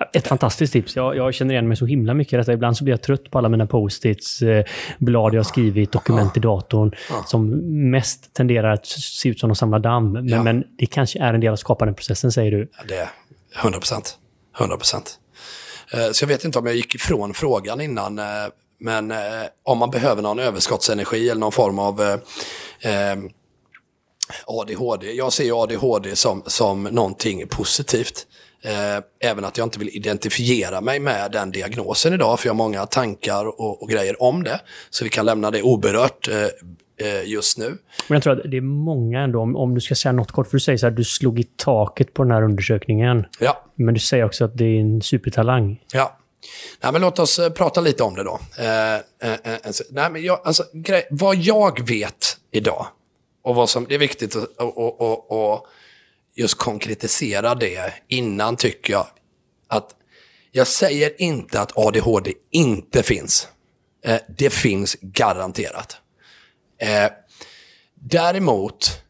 [0.00, 0.96] Eh, Ett fantastiskt tips.
[0.96, 2.52] Jag, jag, känner igen mig så himla mycket i detta.
[2.52, 4.64] Ibland så blir jag trött på alla mina post-its, eh,
[4.98, 7.24] blad jag har skrivit, dokument i datorn, ja.
[7.26, 7.50] som
[7.90, 10.12] mest tenderar att se ut som de samlar damm.
[10.12, 10.42] Men, ja.
[10.42, 12.70] men, det kanske är en del av skapandeprocessen, säger du?
[12.78, 13.08] Ja, det är
[13.60, 14.18] 100 procent.
[14.58, 15.18] 100 procent.
[15.90, 18.24] Eh, så jag vet inte om jag gick ifrån frågan innan, eh,
[18.78, 19.18] men eh,
[19.62, 22.20] om man behöver någon överskottsenergi eller någon form av
[24.46, 25.12] ADHD.
[25.12, 28.26] Jag ser ADHD som, som någonting positivt.
[28.62, 32.56] Eh, även att jag inte vill identifiera mig med den diagnosen idag, för jag har
[32.56, 34.60] många tankar och, och grejer om det.
[34.90, 36.46] Så vi kan lämna det oberört eh
[37.24, 37.78] just nu.
[38.08, 40.46] Men jag tror att det är många ändå, om, om du ska säga något kort,
[40.46, 43.26] för du säger så här, du slog i taket på den här undersökningen.
[43.40, 43.64] Ja.
[43.74, 45.80] Men du säger också att det är en supertalang.
[45.92, 46.18] Ja.
[46.82, 48.40] Nej, men låt oss eh, prata lite om det då.
[48.58, 52.86] Eh, eh, eh, alltså, nej, men jag, alltså, grej, vad jag vet idag,
[53.42, 55.66] och vad som det är viktigt att och, och, och
[56.34, 59.06] just konkretisera det innan tycker jag,
[59.68, 59.90] att
[60.52, 63.48] jag säger inte att ADHD inte finns.
[64.04, 65.96] Eh, det finns garanterat.
[66.84, 67.10] Eh,
[67.94, 69.02] däremot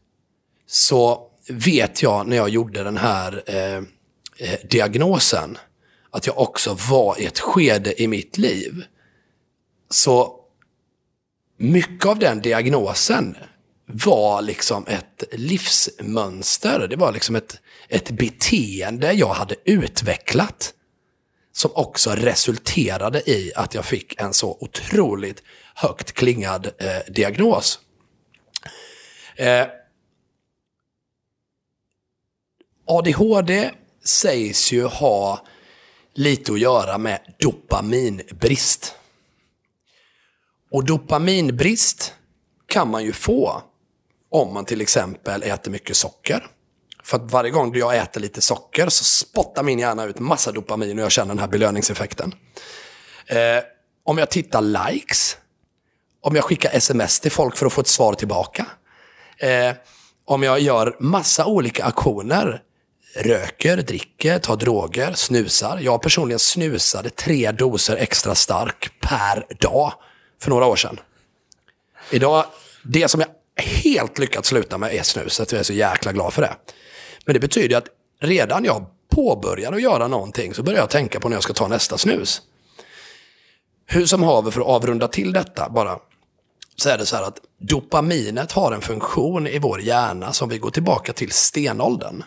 [0.67, 3.77] så vet jag när jag gjorde den här eh,
[4.37, 5.57] eh, diagnosen
[6.11, 8.83] att jag också var i ett skede i mitt liv.
[9.89, 10.39] Så
[11.57, 13.37] mycket av den diagnosen
[13.85, 16.87] var liksom ett livsmönster.
[16.89, 17.59] Det var liksom ett,
[17.89, 20.73] ett beteende jag hade utvecklat.
[21.51, 25.43] Som också resulterade i att jag fick en så otroligt
[25.75, 27.79] högt klingad eh, diagnos.
[29.35, 29.67] Eh,
[32.87, 33.71] ADHD
[34.03, 35.45] sägs ju ha
[36.13, 38.95] lite att göra med dopaminbrist.
[40.71, 42.13] Och dopaminbrist
[42.67, 43.63] kan man ju få
[44.29, 46.47] om man till exempel äter mycket socker.
[47.03, 50.99] För att varje gång jag äter lite socker så spottar min hjärna ut massa dopamin
[50.99, 52.35] och jag känner den här belöningseffekten.
[53.27, 53.63] Eh,
[54.03, 55.37] om jag tittar likes,
[56.25, 58.65] om jag skickar sms till folk för att få ett svar tillbaka.
[59.37, 59.71] Eh,
[60.25, 62.61] om jag gör massa olika aktioner
[63.15, 65.79] röker, dricker, tar droger, snusar.
[65.81, 69.93] Jag personligen snusade tre doser extra stark per dag
[70.41, 70.99] för några år sedan.
[72.11, 72.45] Idag,
[72.83, 73.29] det som jag
[73.63, 75.51] helt lyckats sluta med är snuset.
[75.51, 76.55] Jag är så jäkla glad för det.
[77.25, 77.87] Men det betyder att
[78.21, 81.67] redan jag påbörjar att göra någonting så börjar jag tänka på när jag ska ta
[81.67, 82.41] nästa snus.
[83.87, 85.99] Hur som haver för att avrunda till detta bara
[86.75, 90.57] så är det så här att dopaminet har en funktion i vår hjärna som vi
[90.57, 92.23] går tillbaka till stenåldern.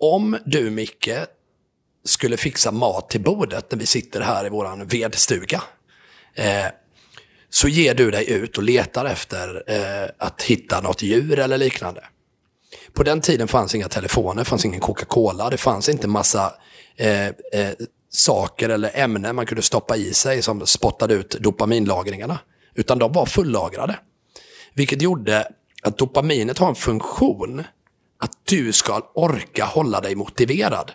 [0.00, 1.10] Om du, Micke,
[2.04, 5.62] skulle fixa mat till bordet när vi sitter här i vår vedstuga.
[6.34, 6.66] Eh,
[7.50, 12.04] så ger du dig ut och letar efter eh, att hitta något djur eller liknande.
[12.92, 16.52] På den tiden fanns inga telefoner, fanns ingen Coca-Cola, det fanns inte massa
[16.96, 17.72] eh, eh,
[18.10, 22.38] saker eller ämnen man kunde stoppa i sig som spottade ut dopaminlagringarna.
[22.74, 23.98] Utan de var fullagrade.
[24.74, 25.48] Vilket gjorde
[25.82, 27.64] att dopaminet har en funktion
[28.18, 30.92] att du ska orka hålla dig motiverad.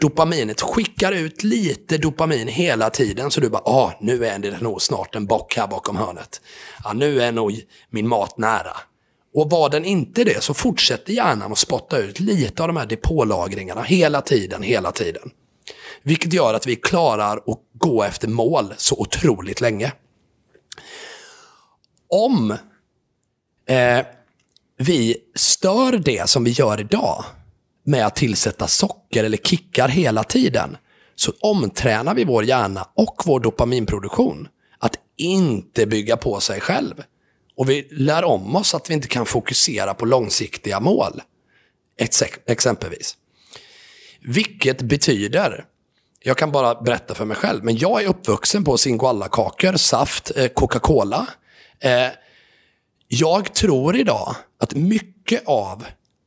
[0.00, 4.82] Dopaminet skickar ut lite dopamin hela tiden så du bara, ah, nu är det nog
[4.82, 6.40] snart en bock här bakom hörnet.
[6.84, 7.60] Ah, nu är nog
[7.90, 8.76] min mat nära.
[9.34, 12.86] Och var den inte det så fortsätter hjärnan att spotta ut lite av de här
[12.86, 15.30] depålagringarna hela tiden, hela tiden.
[16.02, 19.92] Vilket gör att vi klarar att gå efter mål så otroligt länge.
[22.08, 22.50] Om
[23.68, 24.06] eh,
[24.76, 27.24] vi stör det som vi gör idag
[27.84, 30.76] med att tillsätta socker eller kickar hela tiden,
[31.14, 34.48] så omtränar vi vår hjärna och vår dopaminproduktion
[34.78, 37.02] att inte bygga på sig själv.
[37.56, 41.22] Och vi lär om oss att vi inte kan fokusera på långsiktiga mål.
[42.46, 43.16] Exempelvis.
[44.20, 45.64] Vilket betyder,
[46.22, 50.48] jag kan bara berätta för mig själv, men jag är uppvuxen på singoalla-kakor, saft, eh,
[50.48, 51.26] Coca-Cola.
[51.80, 52.08] Eh,
[53.08, 55.84] jag tror idag att mycket av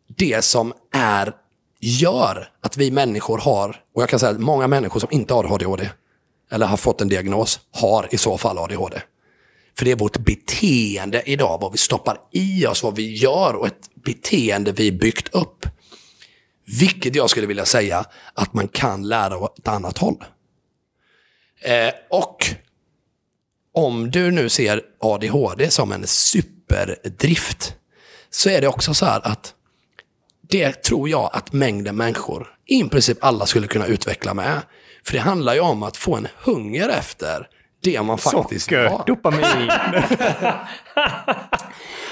[0.07, 1.33] det som är
[1.79, 5.53] gör att vi människor har, och jag kan säga att många människor som inte har
[5.53, 5.89] ADHD,
[6.51, 9.01] eller har fått en diagnos, har i så fall ADHD.
[9.77, 13.67] För det är vårt beteende idag, vad vi stoppar i oss, vad vi gör och
[13.67, 15.65] ett beteende vi byggt upp.
[16.79, 20.23] Vilket jag skulle vilja säga att man kan lära åt ett annat håll.
[21.61, 22.45] Eh, och
[23.77, 27.73] om du nu ser ADHD som en superdrift
[28.29, 29.53] så är det också så här att
[30.49, 34.61] det tror jag att mängden människor, i princip alla, skulle kunna utveckla med.
[35.05, 37.47] För det handlar ju om att få en hunger efter
[37.83, 39.03] det man faktiskt Socker, har.
[39.07, 39.41] dopamin.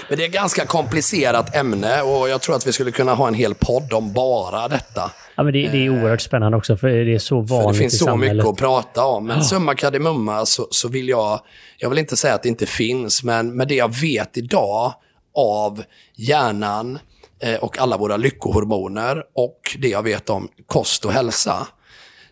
[0.09, 3.27] Men det är ett ganska komplicerat ämne och jag tror att vi skulle kunna ha
[3.27, 5.11] en hel podd om bara detta.
[5.35, 7.93] Ja, men det, det är oerhört spännande också, för det är så vanligt det finns
[7.93, 8.35] i så samhället.
[8.45, 9.25] mycket att prata om.
[9.27, 9.43] Men Ja.
[9.43, 11.39] summa kardemumma så, så vill jag,
[11.77, 14.93] jag vill inte säga att det inte finns, men med det jag vet idag
[15.37, 15.83] av
[16.15, 16.99] hjärnan
[17.43, 21.67] eh, och alla våra lyckohormoner och det jag vet om kost och hälsa,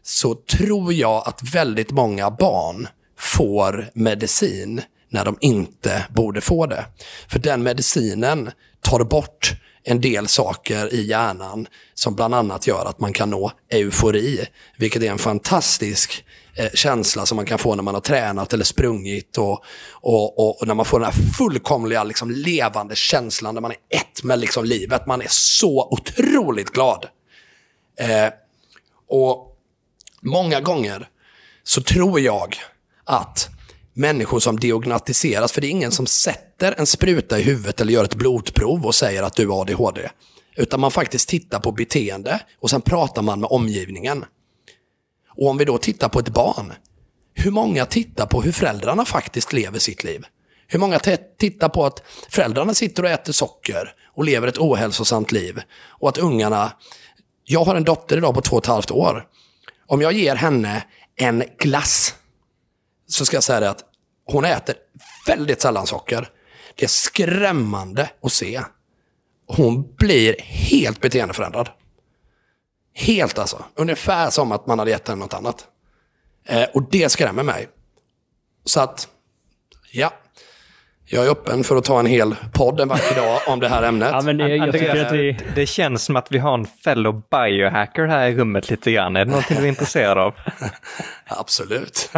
[0.03, 2.87] så tror jag att väldigt många barn
[3.19, 6.85] får medicin när de inte borde få det.
[7.27, 8.51] För den medicinen
[8.81, 9.53] tar bort
[9.83, 14.45] en del saker i hjärnan som bland annat gör att man kan nå eufori,
[14.77, 16.25] vilket är en fantastisk
[16.55, 20.61] eh, känsla som man kan få när man har tränat eller sprungit och, och, och,
[20.61, 24.39] och när man får den här fullkomliga liksom, levande känslan där man är ett med
[24.39, 25.05] liksom, livet.
[25.07, 27.05] Man är så otroligt glad.
[27.99, 28.33] Eh,
[29.07, 29.57] och
[30.21, 31.07] många gånger
[31.63, 32.55] så tror jag
[33.03, 33.49] att
[33.93, 38.03] människor som diagnostiseras, för det är ingen som sätter en spruta i huvudet eller gör
[38.03, 40.09] ett blodprov och säger att du har ADHD.
[40.55, 44.25] Utan man faktiskt tittar på beteende och sen pratar man med omgivningen.
[45.27, 46.73] Och om vi då tittar på ett barn,
[47.33, 50.25] hur många tittar på hur föräldrarna faktiskt lever sitt liv?
[50.67, 50.99] Hur många
[51.39, 55.61] tittar på att föräldrarna sitter och äter socker och lever ett ohälsosamt liv?
[55.87, 56.71] Och att ungarna...
[57.45, 59.27] Jag har en dotter idag på två och ett halvt år.
[59.87, 60.83] Om jag ger henne
[61.15, 62.15] en glass
[63.07, 63.83] så ska jag säga det att
[64.25, 64.75] hon äter
[65.27, 66.29] väldigt sällan socker.
[66.75, 68.61] Det är skrämmande att se.
[69.47, 71.69] Hon blir helt beteendeförändrad.
[72.93, 73.65] Helt alltså.
[73.75, 75.67] Ungefär som att man hade gett henne något annat.
[76.45, 77.69] Eh, och det skrämmer mig.
[78.65, 79.07] Så att,
[79.91, 80.13] ja.
[81.13, 83.83] Jag är öppen för att ta en hel podd en vacker dag om det här
[83.83, 84.09] ämnet.
[84.11, 85.37] Ja, men det, jag tycker att vi...
[85.55, 89.15] det känns som att vi har en fellow biohacker här i rummet lite grann.
[89.15, 90.33] Är det någonting du är intresserad av?
[91.27, 92.09] Absolut.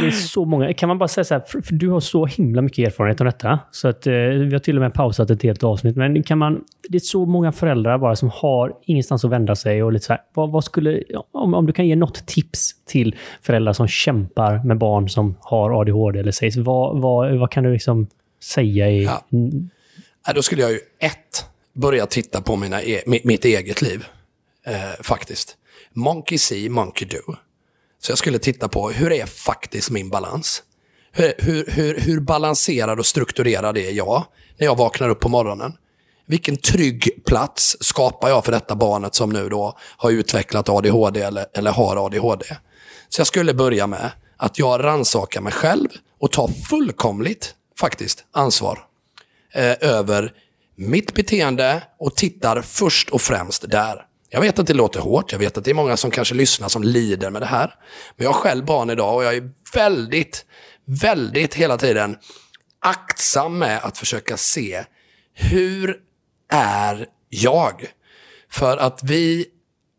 [0.00, 0.74] det är så många.
[0.74, 3.24] Kan man bara säga så här, för, för du har så himla mycket erfarenhet av
[3.24, 3.58] detta.
[3.70, 5.96] Så att eh, vi har till och med pausat ett helt avsnitt.
[5.96, 9.82] Men kan man, det är så många föräldrar bara som har ingenstans att vända sig.
[9.82, 13.16] Och lite så här, vad, vad skulle, om, om du kan ge något tips till
[13.42, 17.72] föräldrar som kämpar med barn som har ADHD eller sägs, vad, vad, vad kan du
[17.72, 18.06] liksom
[18.42, 19.04] säga i...
[19.04, 19.22] Ja.
[20.34, 24.04] Då skulle jag ju ett, börja titta på mina e mitt eget liv.
[24.66, 25.56] Eh, faktiskt.
[25.92, 27.34] Monkey see, monkey do.
[27.98, 30.62] Så jag skulle titta på hur är faktiskt min balans?
[31.12, 34.24] Hur, hur, hur, hur balanserad och strukturerad är jag
[34.58, 35.72] när jag vaknar upp på morgonen?
[36.30, 41.46] Vilken trygg plats skapar jag för detta barnet som nu då har utvecklat ADHD eller,
[41.54, 42.44] eller har ADHD?
[43.08, 45.88] Så jag skulle börja med att jag rannsakar mig själv
[46.20, 48.84] och tar fullkomligt faktiskt ansvar
[49.54, 50.32] eh, över
[50.76, 54.06] mitt beteende och tittar först och främst där.
[54.28, 56.68] Jag vet att det låter hårt, jag vet att det är många som kanske lyssnar
[56.68, 57.74] som lider med det här.
[58.16, 60.44] Men jag har själv barn idag och jag är väldigt,
[60.84, 62.16] väldigt hela tiden
[62.80, 64.84] aktsam med att försöka se
[65.34, 66.09] hur
[66.50, 67.86] är jag?
[68.50, 69.46] För att vi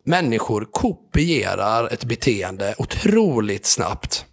[0.05, 4.25] människor kopierar ett beteende otroligt snabbt.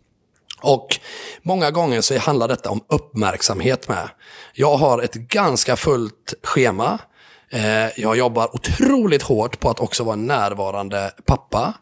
[0.60, 1.00] Och
[1.42, 4.08] många gånger så handlar detta om uppmärksamhet med.
[4.52, 6.98] Jag har ett ganska fullt schema.
[7.50, 11.74] Eh, jag jobbar otroligt hårt på att också vara en närvarande pappa.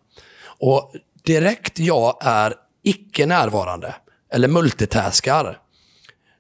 [0.59, 0.93] Och
[1.25, 3.95] direkt jag är icke närvarande,
[4.33, 5.59] eller multitaskar,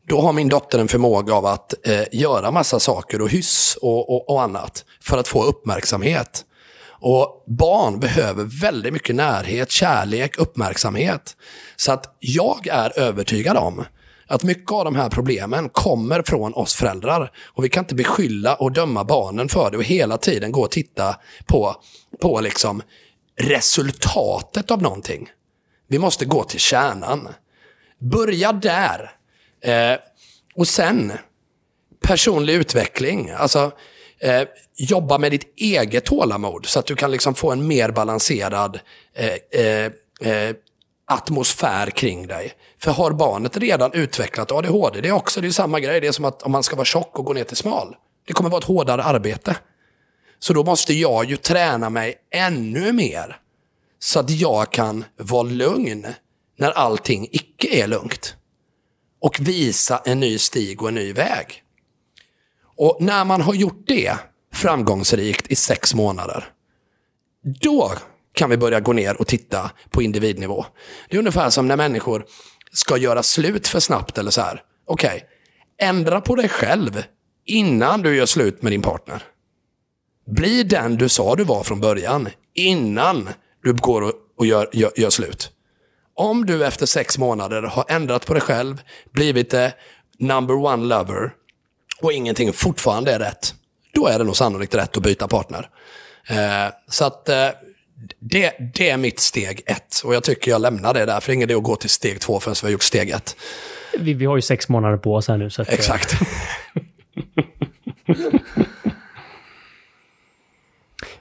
[0.09, 4.11] då har min dotter en förmåga av att eh, göra massa saker och hyss och,
[4.11, 6.44] och, och, annat för att få uppmärksamhet.
[6.88, 11.36] Och barn behöver väldigt mycket närhet, kärlek, uppmärksamhet.
[11.76, 13.84] Så att jag är övertygad om
[14.26, 17.32] att mycket av de här problemen kommer från oss föräldrar.
[17.44, 20.70] Och vi kan inte beskylla och döma barnen för det och hela tiden gå och
[20.70, 21.76] titta på,
[22.20, 22.82] på liksom
[23.40, 25.28] resultatet av någonting.
[25.88, 27.28] Vi måste gå till kärnan.
[27.98, 29.15] Börja där.
[29.66, 29.98] Eh,
[30.54, 31.12] och sen
[32.00, 33.30] personlig utveckling.
[33.30, 33.72] Alltså,
[34.18, 34.42] eh,
[34.76, 38.80] jobba med ditt eget tålamod så att du kan liksom få en mer balanserad
[39.14, 40.54] eh, eh, eh
[41.08, 42.52] atmosfär kring dig.
[42.78, 46.00] För har barnet redan utvecklat ADHD, det är också det är samma grej.
[46.00, 47.96] Det är som att om man ska vara tjock och gå ner till smal.
[48.26, 49.56] Det kommer vara ett hårdare arbete.
[50.38, 53.36] Så då måste jag ju träna mig ännu mer.
[53.98, 56.06] Så att jag kan vara lugn
[56.58, 58.36] när allting icke är lugnt.
[59.26, 61.62] Och visa en ny stig och en ny väg.
[62.76, 64.16] Och när man har gjort det
[64.54, 66.44] framgångsrikt i sex månader,
[67.62, 67.92] då
[68.34, 70.66] kan vi börja gå ner och titta på individnivå.
[71.08, 72.26] Det är ungefär som när människor
[72.72, 74.62] ska göra slut för snabbt eller så här.
[74.86, 75.20] Okej, okay,
[75.88, 77.02] ändra på dig själv
[77.44, 79.22] innan du gör slut med din partner.
[80.26, 83.28] Bli den du sa du var från början innan
[83.62, 85.52] du går och gör, gör, gör slut.
[86.18, 89.72] Om du efter sex månader har ändrat på dig själv, blivit det
[90.18, 91.32] number one lover
[92.00, 93.54] och ingenting fortfarande är rätt,
[93.94, 95.68] då är det nog sannolikt rätt att byta partner.
[96.28, 97.48] Eh, så att eh,
[98.18, 100.02] det, det är mitt steg ett.
[100.04, 101.90] Och jag tycker jag lämnar det där, för det är ingen idé att gå till
[101.90, 103.36] steg två förrän vi har gjort steg ett.
[103.98, 105.50] Vi, vi har ju sex månader på oss här nu.
[105.50, 106.14] Så att, Exakt.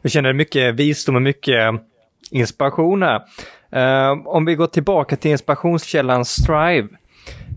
[0.01, 1.81] jag känner mycket visdom och mycket
[2.31, 3.21] inspiration här.
[3.75, 6.87] Uh, om vi går tillbaka till inspirationskällan Strive.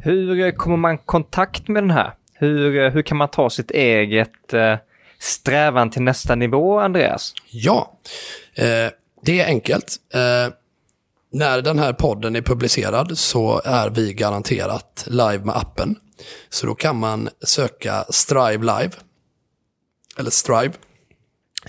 [0.02, 2.14] Hur eh, kommer man i kontakt med den här?
[2.34, 4.76] Hur, eh, hur kan man ta sitt eget uh,
[5.18, 7.32] strävan till nästa nivå, Andreas?
[7.50, 7.98] Ja,
[8.58, 8.90] uh,
[9.22, 9.96] det är enkelt.
[11.32, 15.96] När den här podden är publicerad så är vi garanterat live med appen.
[16.48, 18.90] Så då kan man söka Strive Live,
[20.18, 20.72] eller Strive,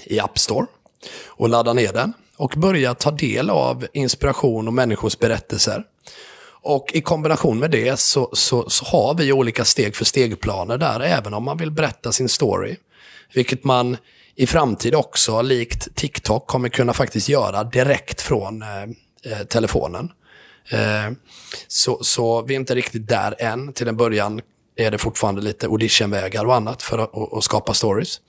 [0.06, 0.66] i App Store
[1.28, 5.84] och ladda ner den och börja ta del av inspiration och människors berättelser.
[6.62, 11.00] Och i kombination med det så, så, så har vi olika steg för steg-planer där,
[11.00, 12.76] även om man vill berätta sin story.
[13.34, 13.98] Vilket man
[14.36, 18.84] i framtid också, likt TikTok, kommer kunna faktiskt göra direkt från eh,
[19.32, 20.12] eh telefonen.
[20.70, 21.12] Eh,
[21.68, 23.74] så, så vi är inte riktigt där än.
[23.74, 24.42] Till en början
[24.80, 28.22] är det fortfarande lite auditionvägar och annat för att, att, skapa stories.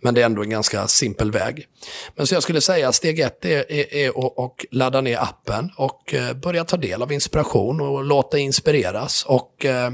[0.00, 1.66] Men det är ändå en ganska simpel väg.
[2.16, 5.70] Men så jag skulle säga steg ett är, är, är att, och ladda ner appen
[5.76, 9.24] och eh, börja ta del av inspiration och låta inspireras.
[9.24, 9.90] Och eh,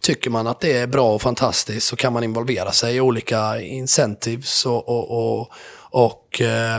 [0.00, 3.60] tycker man att det är bra och fantastiskt så kan man involvera sig i olika
[3.60, 5.50] incentives och, och, och,
[5.90, 6.76] och eh,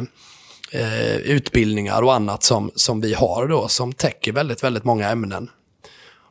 [0.71, 5.49] eh utbildningar och annat som, som vi har då som täcker väldigt, väldigt många ämnen.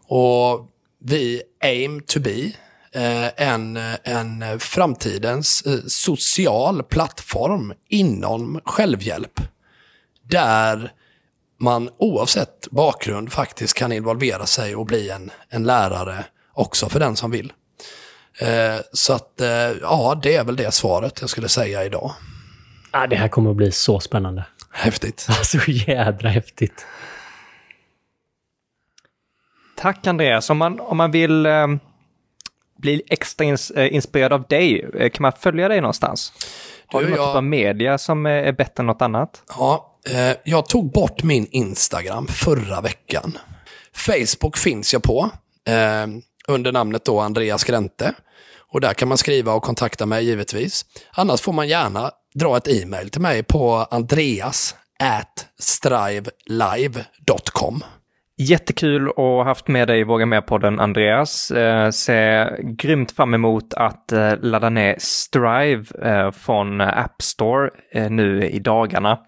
[0.06, 0.66] Och
[1.04, 2.52] vi aim to be
[2.92, 9.40] eh, en, en framtidens eh, social plattform inom självhjälp.
[10.22, 10.92] Där
[11.60, 17.16] man oavsett bakgrund faktiskt kan involvera sig och bli en, en lärare också för den
[17.16, 17.52] som vill.
[18.38, 19.40] Eh, så att
[19.80, 22.12] ja, det är väl det svaret jag skulle säga idag.
[22.92, 24.44] Ja, det här kommer att bli så spännande.
[24.70, 25.20] Häftigt.
[25.42, 26.86] Så jädra häftigt.
[29.80, 30.50] Tack Andreas.
[30.50, 31.66] Om man, om man vill eh,
[32.78, 36.32] bli extra ins eh, inspirerad av dig, eh, kan man följa dig någonstans?
[36.86, 37.28] Har du, du något jag...
[37.28, 39.42] typ av media som är bättre än något annat?
[39.58, 43.38] Ja, eh, jag tog bort min Instagram förra veckan.
[43.92, 45.30] Facebook finns jag på
[45.68, 46.06] eh,
[46.48, 48.14] under namnet då Andreas Gränte.
[48.72, 50.84] Och där kan man skriva och kontakta mig givetvis.
[51.10, 57.84] Annars får man gärna dra ett e-mail till mig på andreas at strivelive.com.
[58.42, 61.50] Jättekul att ha haft med dig i Våga Mer-podden Andreas.
[61.50, 68.10] Eh, ser grymt fram emot att eh, ladda ner Strive eh, från App Store eh,
[68.10, 69.18] nu i dagarna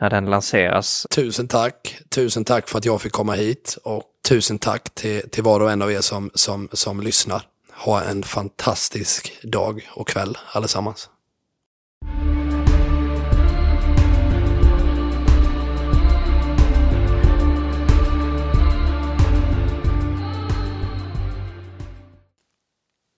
[0.00, 1.06] när den lanseras.
[1.14, 1.98] Tusen tack!
[2.14, 5.70] Tusen tack för att jag fick komma hit och tusen tack till, till var och
[5.70, 7.42] en av er som, som, som lyssnar.
[7.84, 11.08] Ha en fantastisk dag och kväll allesammans.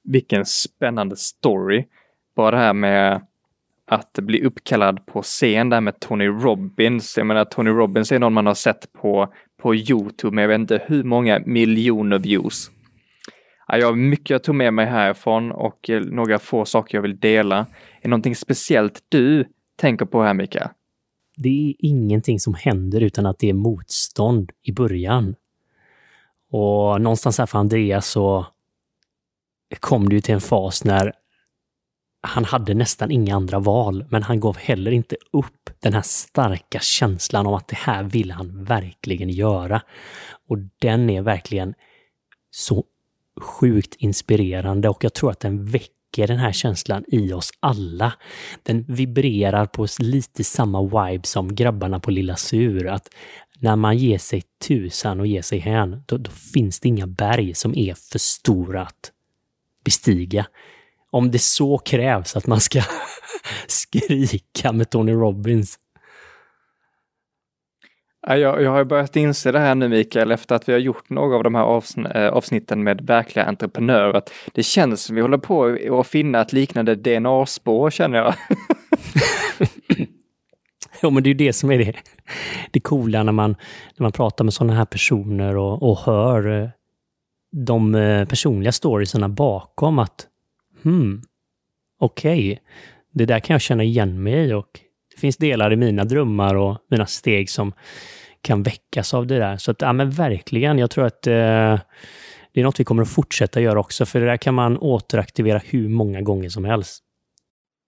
[0.08, 1.84] Vilken spännande story.
[2.36, 3.26] Bara det här med
[3.86, 7.16] att bli uppkallad på scen där med Tony Robbins.
[7.16, 9.32] Jag menar Tony Robbins är någon man har sett på,
[9.62, 12.70] på Youtube med jag vet inte hur många miljoner views.
[13.68, 17.02] Ja, jag har mycket jag tog med mig härifrån och eh, några få saker jag
[17.02, 17.58] vill dela.
[17.58, 17.66] Är
[18.02, 19.44] det någonting speciellt du
[19.76, 20.68] tänker på här Mikael?
[21.36, 25.34] Det är ingenting som händer utan att det är motstånd i början.
[26.50, 28.46] Och någonstans här för Andreas så
[29.80, 31.12] kom det ju till en fas när
[32.22, 36.80] han hade nästan inga andra val, men han gav heller inte upp den här starka
[36.80, 39.82] känslan om att det här vill han verkligen göra.
[40.48, 41.74] Och den är verkligen
[42.50, 42.84] så
[43.40, 48.12] sjukt inspirerande och jag tror att den väcker den här känslan i oss alla.
[48.62, 52.86] Den vibrerar på lite samma vibe som grabbarna på Lilla Sur.
[52.86, 53.08] Att
[53.60, 57.54] när man ger sig tusan och ger sig hän, då, då finns det inga berg
[57.54, 59.12] som är för stora att
[59.88, 60.46] bestiga.
[61.10, 62.82] Om det så krävs att man ska
[63.66, 65.78] skrika med Tony Robbins.
[68.26, 71.36] Jag, jag har börjat inse det här nu Mikael, efter att vi har gjort några
[71.36, 71.82] av de här
[72.16, 74.14] eh, avsnitten med verkliga entreprenörer.
[74.14, 78.34] Att det känns som vi håller på att finna ett liknande DNA-spår känner jag.
[81.02, 81.94] ja, men det är ju det som är det,
[82.70, 83.56] det coola när man,
[83.96, 86.68] när man pratar med sådana här personer och, och hör eh,
[87.50, 90.26] de eh, personliga storiesarna bakom att
[90.82, 91.22] hmm,
[91.98, 92.58] okej, okay,
[93.12, 94.80] det där kan jag känna igen mig i och
[95.14, 97.72] det finns delar i mina drömmar och mina steg som
[98.42, 99.56] kan väckas av det där.
[99.56, 101.80] Så att, ja men verkligen, jag tror att eh,
[102.52, 105.58] det är något vi kommer att fortsätta göra också, för det där kan man återaktivera
[105.64, 107.04] hur många gånger som helst.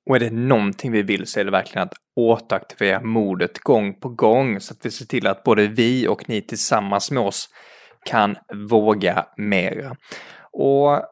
[0.07, 4.09] Och är det någonting vi vill så är det verkligen att återaktivera modet gång på
[4.09, 7.49] gång så att vi ser till att både vi och ni tillsammans med oss
[8.07, 8.37] kan
[8.69, 9.97] våga mera.
[10.53, 11.03] Och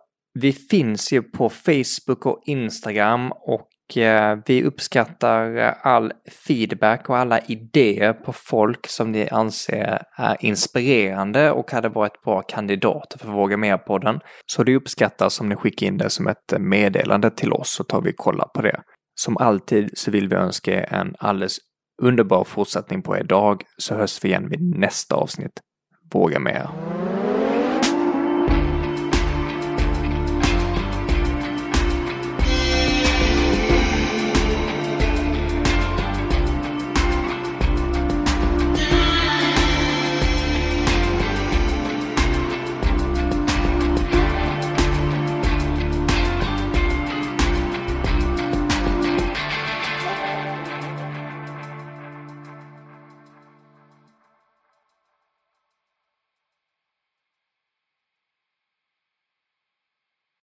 [0.40, 6.12] vi finns ju på Facebook och Instagram och eh, vi uppskattar all
[6.46, 12.42] feedback och alla idéer på folk som ni anser är inspirerande och hade varit bra
[12.42, 14.20] kandidater för Våga Mer-podden.
[14.46, 18.00] Så det uppskattas om ni skickar in det som ett meddelande till oss så tar
[18.00, 18.80] vi och kollar på det.
[19.14, 21.58] Som alltid så vill vi önska er en alldeles
[22.02, 25.60] underbar fortsättning på er dag så hörs vi igen vid nästa avsnitt.
[26.10, 26.70] Våga mer.